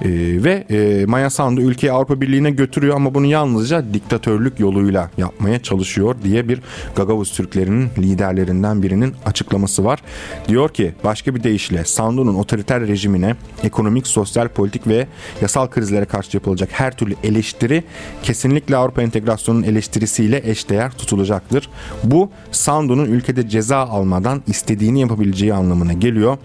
Ee, 0.03 0.09
ve 0.45 0.65
e, 0.71 1.07
Maya 1.07 1.31
Sandu 1.31 1.61
ülkeyi 1.61 1.93
Avrupa 2.03 2.21
Birliği'ne 2.21 2.51
götürüyor 2.51 2.97
ama 2.97 3.15
bunu 3.15 3.27
yalnızca 3.27 3.95
diktatörlük 3.95 4.61
yoluyla 4.61 5.11
yapmaya 5.19 5.63
çalışıyor 5.63 6.15
diye 6.25 6.49
bir 6.49 6.61
Gagavuz 6.97 7.33
Türklerinin 7.33 7.91
liderlerinden 7.99 8.83
birinin 8.83 9.15
açıklaması 9.27 9.85
var. 9.85 10.03
Diyor 10.49 10.69
ki 10.69 10.95
başka 11.05 11.35
bir 11.35 11.43
deyişle 11.43 11.85
Sandu'nun 11.85 12.35
otoriter 12.35 12.87
rejimine 12.87 13.37
ekonomik, 13.63 14.07
sosyal, 14.07 14.49
politik 14.49 14.87
ve 14.87 15.07
yasal 15.41 15.67
krizlere 15.67 16.05
karşı 16.05 16.37
yapılacak 16.37 16.69
her 16.73 16.97
türlü 16.97 17.15
eleştiri 17.25 17.85
kesinlikle 18.23 18.77
Avrupa 18.77 19.03
entegrasyonunun 19.03 19.63
eleştirisiyle 19.63 20.51
eşdeğer 20.51 20.93
tutulacaktır. 20.93 21.69
Bu 22.05 22.31
Sandu'nun 22.51 23.05
ülkede 23.05 23.49
ceza 23.49 23.79
almadan 23.79 24.43
istediğini 24.47 25.01
yapabileceği 25.01 25.55
anlamına 25.55 25.93
geliyor. 25.93 26.39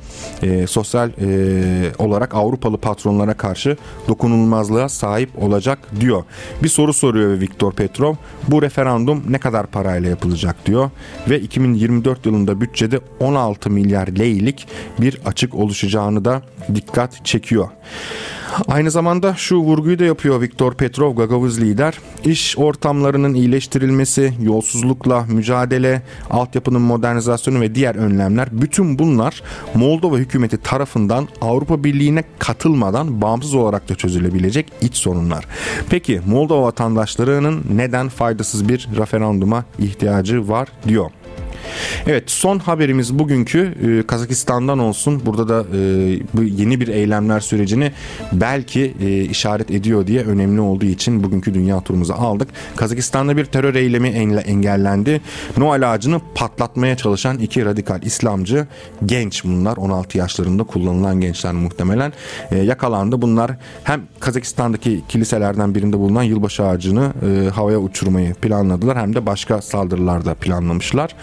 E, 0.43 0.67
sosyal 0.67 1.09
e, 1.09 1.91
olarak 1.97 2.35
Avrupalı 2.35 2.77
patronlara 2.77 3.33
karşı 3.33 3.77
dokunulmazlığa 4.07 4.89
sahip 4.89 5.29
olacak 5.47 5.79
diyor. 5.99 6.23
Bir 6.63 6.69
soru 6.69 6.93
soruyor 6.93 7.39
Viktor 7.39 7.71
Petrov. 7.71 8.15
Bu 8.47 8.61
referandum 8.61 9.23
ne 9.29 9.37
kadar 9.37 9.67
parayla 9.67 10.09
yapılacak 10.09 10.65
diyor. 10.65 10.89
Ve 11.29 11.39
2024 11.39 12.25
yılında 12.25 12.61
bütçede 12.61 12.99
16 13.19 13.69
milyar 13.69 14.07
leylik 14.07 14.67
bir 14.99 15.19
açık 15.25 15.55
oluşacağını 15.55 16.25
da 16.25 16.41
dikkat 16.75 17.25
çekiyor. 17.25 17.69
Aynı 18.67 18.91
zamanda 18.91 19.35
şu 19.35 19.57
vurguyu 19.57 19.99
da 19.99 20.03
yapıyor 20.03 20.41
Viktor 20.41 20.73
Petrov 20.73 21.15
Gagavuz 21.15 21.61
lider. 21.61 21.99
İş 22.25 22.57
ortamlarının 22.57 23.33
iyileştirilmesi, 23.33 24.33
yolsuzlukla 24.41 25.25
mücadele, 25.29 26.01
altyapının 26.29 26.81
modernizasyonu 26.81 27.61
ve 27.61 27.75
diğer 27.75 27.95
önlemler 27.95 28.47
bütün 28.51 28.99
bunlar 28.99 29.43
Moldova 29.73 30.17
hükümeti 30.17 30.57
tarafından 30.57 31.27
Avrupa 31.41 31.83
Birliği'ne 31.83 32.23
katılmadan 32.39 33.21
bağımsız 33.21 33.55
olarak 33.55 33.89
da 33.89 33.95
çözülebilecek 33.95 34.73
iç 34.81 34.95
sorunlar. 34.95 35.45
Peki 35.89 36.21
Moldova 36.27 36.63
vatandaşlarının 36.63 37.63
neden 37.75 38.09
faydasız 38.09 38.69
bir 38.69 38.89
referanduma 38.97 39.65
ihtiyacı 39.79 40.49
var 40.49 40.67
diyor. 40.87 41.11
Evet 42.07 42.31
son 42.31 42.59
haberimiz 42.59 43.19
bugünkü 43.19 43.73
e, 43.87 44.07
Kazakistan'dan 44.07 44.79
olsun. 44.79 45.21
Burada 45.25 45.49
da 45.49 45.65
e, 45.77 45.79
bu 46.33 46.43
yeni 46.43 46.79
bir 46.79 46.87
eylemler 46.87 47.39
sürecini 47.39 47.91
belki 48.31 48.93
e, 49.01 49.21
işaret 49.21 49.71
ediyor 49.71 50.07
diye 50.07 50.23
önemli 50.23 50.61
olduğu 50.61 50.85
için 50.85 51.23
bugünkü 51.23 51.53
dünya 51.53 51.81
turumuzu 51.81 52.13
aldık. 52.13 52.49
Kazakistan'da 52.75 53.37
bir 53.37 53.45
terör 53.45 53.75
eylemi 53.75 54.07
engellendi. 54.07 55.21
Noel 55.57 55.93
ağacını 55.93 56.21
patlatmaya 56.35 56.97
çalışan 56.97 57.37
iki 57.37 57.65
radikal 57.65 58.01
İslamcı 58.03 58.67
genç 59.05 59.43
bunlar 59.43 59.77
16 59.77 60.17
yaşlarında 60.17 60.63
kullanılan 60.63 61.21
gençler 61.21 61.53
muhtemelen 61.53 62.13
e, 62.51 62.57
yakalandı. 62.57 63.21
Bunlar 63.21 63.51
hem 63.83 64.01
Kazakistan'daki 64.19 65.01
kiliselerden 65.09 65.75
birinde 65.75 65.97
bulunan 65.99 66.23
yılbaşı 66.23 66.65
ağacını 66.65 67.13
e, 67.27 67.49
havaya 67.49 67.77
uçurmayı 67.77 68.33
planladılar 68.33 68.97
hem 68.97 69.15
de 69.15 69.25
başka 69.25 69.61
saldırılarda 69.61 70.33
planlamışlar. 70.33 71.15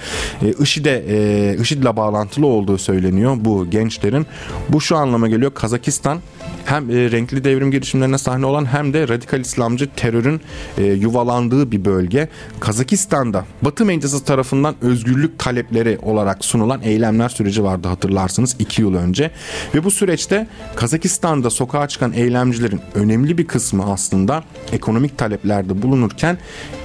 E, 0.43 0.53
IŞİD'e 0.63 1.05
e, 1.09 1.57
IŞİD'le 1.61 1.97
bağlantılı 1.97 2.47
olduğu 2.47 2.79
söyleniyor 2.79 3.37
bu 3.41 3.71
gençlerin. 3.71 4.27
Bu 4.69 4.81
şu 4.81 4.97
anlama 4.97 5.29
geliyor. 5.29 5.55
Kazakistan 5.55 6.21
hem 6.65 6.91
e, 6.91 7.11
renkli 7.11 7.45
devrim 7.45 7.71
girişimlerine 7.71 8.19
sahne 8.19 8.47
olan 8.47 8.65
hem 8.65 8.93
de 8.93 9.09
radikal 9.09 9.41
İslamcı 9.41 9.91
terörün 9.97 10.41
e, 10.79 10.85
yuvalandığı 10.85 11.73
bir 11.73 11.85
bölge. 11.85 12.29
Kazakistan'da 12.61 13.45
Batı 13.63 13.85
medyası 13.85 14.25
tarafından 14.25 14.75
özgürlük 14.83 15.39
talepleri 15.39 15.99
olarak 16.03 16.45
sunulan 16.45 16.83
eylemler 16.83 17.29
süreci 17.29 17.65
vardı 17.65 17.89
hatırlarsınız 17.89 18.57
2 18.59 18.83
yıl 18.83 18.95
önce. 18.95 19.31
Ve 19.75 19.85
bu 19.85 19.91
süreçte 19.91 20.47
Kazakistan'da 20.77 21.51
sokağa 21.51 21.89
çıkan 21.89 22.13
eylemcilerin 22.13 22.81
önemli 22.95 23.39
bir 23.39 23.47
kısmı 23.47 23.93
aslında 23.93 24.45
ekonomik 24.73 25.19
taleplerde 25.19 25.83
bulunurken 25.83 26.39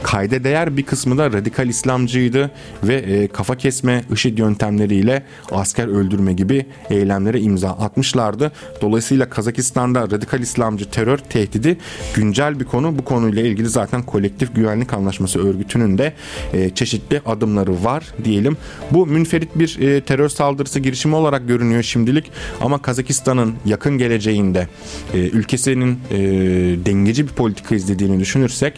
kayda 0.03 0.43
değer 0.43 0.77
bir 0.77 0.83
kısmı 0.83 1.17
da 1.17 1.31
radikal 1.31 1.67
İslamcıydı 1.67 2.51
ve 2.83 2.95
e, 2.95 3.27
kafa 3.27 3.57
kesme, 3.57 4.03
IŞİD 4.13 4.37
yöntemleriyle 4.37 5.23
asker 5.51 5.87
öldürme 5.87 6.33
gibi 6.33 6.65
eylemlere 6.89 7.41
imza 7.41 7.69
atmışlardı. 7.69 8.51
Dolayısıyla 8.81 9.29
Kazakistan'da 9.69 10.15
radikal 10.15 10.39
İslamcı 10.39 10.89
terör 10.89 11.17
tehdidi 11.17 11.77
güncel 12.15 12.59
bir 12.59 12.65
konu. 12.65 12.97
Bu 12.97 13.05
konuyla 13.05 13.41
ilgili 13.41 13.69
zaten 13.69 14.03
Kolektif 14.03 14.55
Güvenlik 14.55 14.93
Anlaşması 14.93 15.47
örgütünün 15.47 15.97
de 15.97 16.13
e, 16.53 16.69
çeşitli 16.69 17.21
adımları 17.25 17.83
var 17.83 18.03
diyelim. 18.23 18.57
Bu 18.91 19.05
münferit 19.05 19.59
bir 19.59 19.79
e, 19.79 20.01
terör 20.01 20.29
saldırısı 20.29 20.79
girişimi 20.79 21.15
olarak 21.15 21.47
görünüyor 21.47 21.83
şimdilik 21.83 22.31
ama 22.61 22.81
Kazakistan'ın 22.81 23.55
yakın 23.65 23.97
geleceğinde 23.97 24.67
e, 25.13 25.17
ülkesinin 25.17 25.99
e, 26.11 26.17
dengeci 26.85 27.27
bir 27.27 27.33
politika 27.33 27.75
izlediğini 27.75 28.19
düşünürsek 28.19 28.73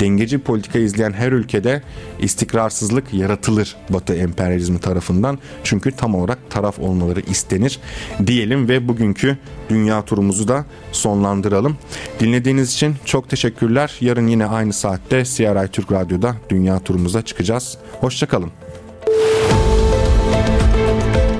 dengeci 0.00 0.38
politika 0.38 0.78
izleyen 0.78 1.12
her 1.12 1.32
ülkede 1.32 1.82
istikrarsızlık 2.20 3.14
yaratılır 3.14 3.76
Batı 3.90 4.14
emperyalizmi 4.14 4.78
tarafından. 4.78 5.38
Çünkü 5.64 5.92
tam 5.92 6.14
olarak 6.14 6.50
taraf 6.50 6.78
olmaları 6.78 7.20
istenir 7.20 7.78
diyelim 8.26 8.68
ve 8.68 8.88
bugünkü 8.88 9.36
dünya 9.70 10.04
turumuzu 10.32 10.48
da 10.48 10.64
sonlandıralım. 10.92 11.76
Dinlediğiniz 12.20 12.74
için 12.74 12.96
çok 13.04 13.28
teşekkürler. 13.28 13.96
Yarın 14.00 14.26
yine 14.26 14.46
aynı 14.46 14.72
saatte 14.72 15.24
CRI 15.24 15.68
Türk 15.68 15.92
Radyo'da 15.92 16.34
dünya 16.48 16.78
turumuza 16.78 17.22
çıkacağız. 17.22 17.78
Hoşçakalın. 18.00 18.50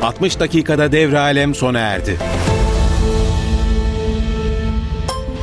60 0.03 0.40
dakikada 0.40 0.93
devre 0.93 1.18
alem 1.18 1.55
sona 1.55 1.78
erdi. 1.78 2.18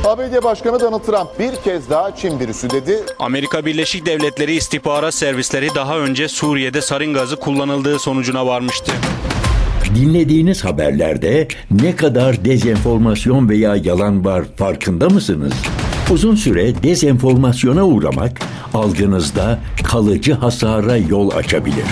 ABD 0.04 0.44
Başkanı 0.44 0.80
Donald 0.80 1.04
Trump 1.04 1.38
bir 1.38 1.56
kez 1.64 1.90
daha 1.90 2.16
Çin 2.16 2.40
virüsü 2.40 2.70
dedi. 2.70 2.98
Amerika 3.18 3.66
Birleşik 3.66 4.06
Devletleri 4.06 4.54
istihbarat 4.54 5.14
servisleri 5.14 5.68
daha 5.74 5.98
önce 5.98 6.28
Suriye'de 6.28 6.80
sarin 6.80 7.14
gazı 7.14 7.36
kullanıldığı 7.36 7.98
sonucuna 7.98 8.46
varmıştı. 8.46 8.92
Dinlediğiniz 9.94 10.64
haberlerde 10.64 11.48
ne 11.70 11.96
kadar 11.96 12.44
dezenformasyon 12.44 13.48
veya 13.48 13.76
yalan 13.76 14.24
var 14.24 14.44
farkında 14.56 15.08
mısınız? 15.08 15.52
Uzun 16.10 16.34
süre 16.34 16.82
dezenformasyona 16.82 17.86
uğramak 17.86 18.40
algınızda 18.74 19.58
kalıcı 19.84 20.32
hasara 20.32 20.96
yol 20.96 21.30
açabilir. 21.30 21.84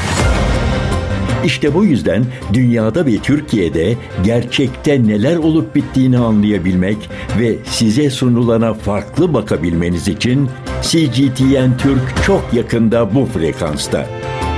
İşte 1.45 1.75
bu 1.75 1.85
yüzden 1.85 2.25
dünyada 2.53 3.07
ve 3.07 3.17
Türkiye'de 3.17 3.97
gerçekte 4.25 5.07
neler 5.07 5.37
olup 5.37 5.75
bittiğini 5.75 6.19
anlayabilmek 6.19 6.97
ve 7.39 7.55
size 7.65 8.11
sunulana 8.11 8.75
farklı 8.75 9.35
bakabilmeniz 9.35 10.09
için 10.09 10.49
CGTN 10.83 11.77
Türk 11.79 12.25
çok 12.27 12.45
yakında 12.53 13.15
bu 13.15 13.27
frekansta. 13.27 14.07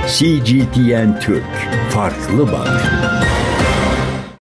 CGTN 0.07 1.19
Türk. 1.19 1.43
Farklı 1.89 2.47
bak. 2.51 3.20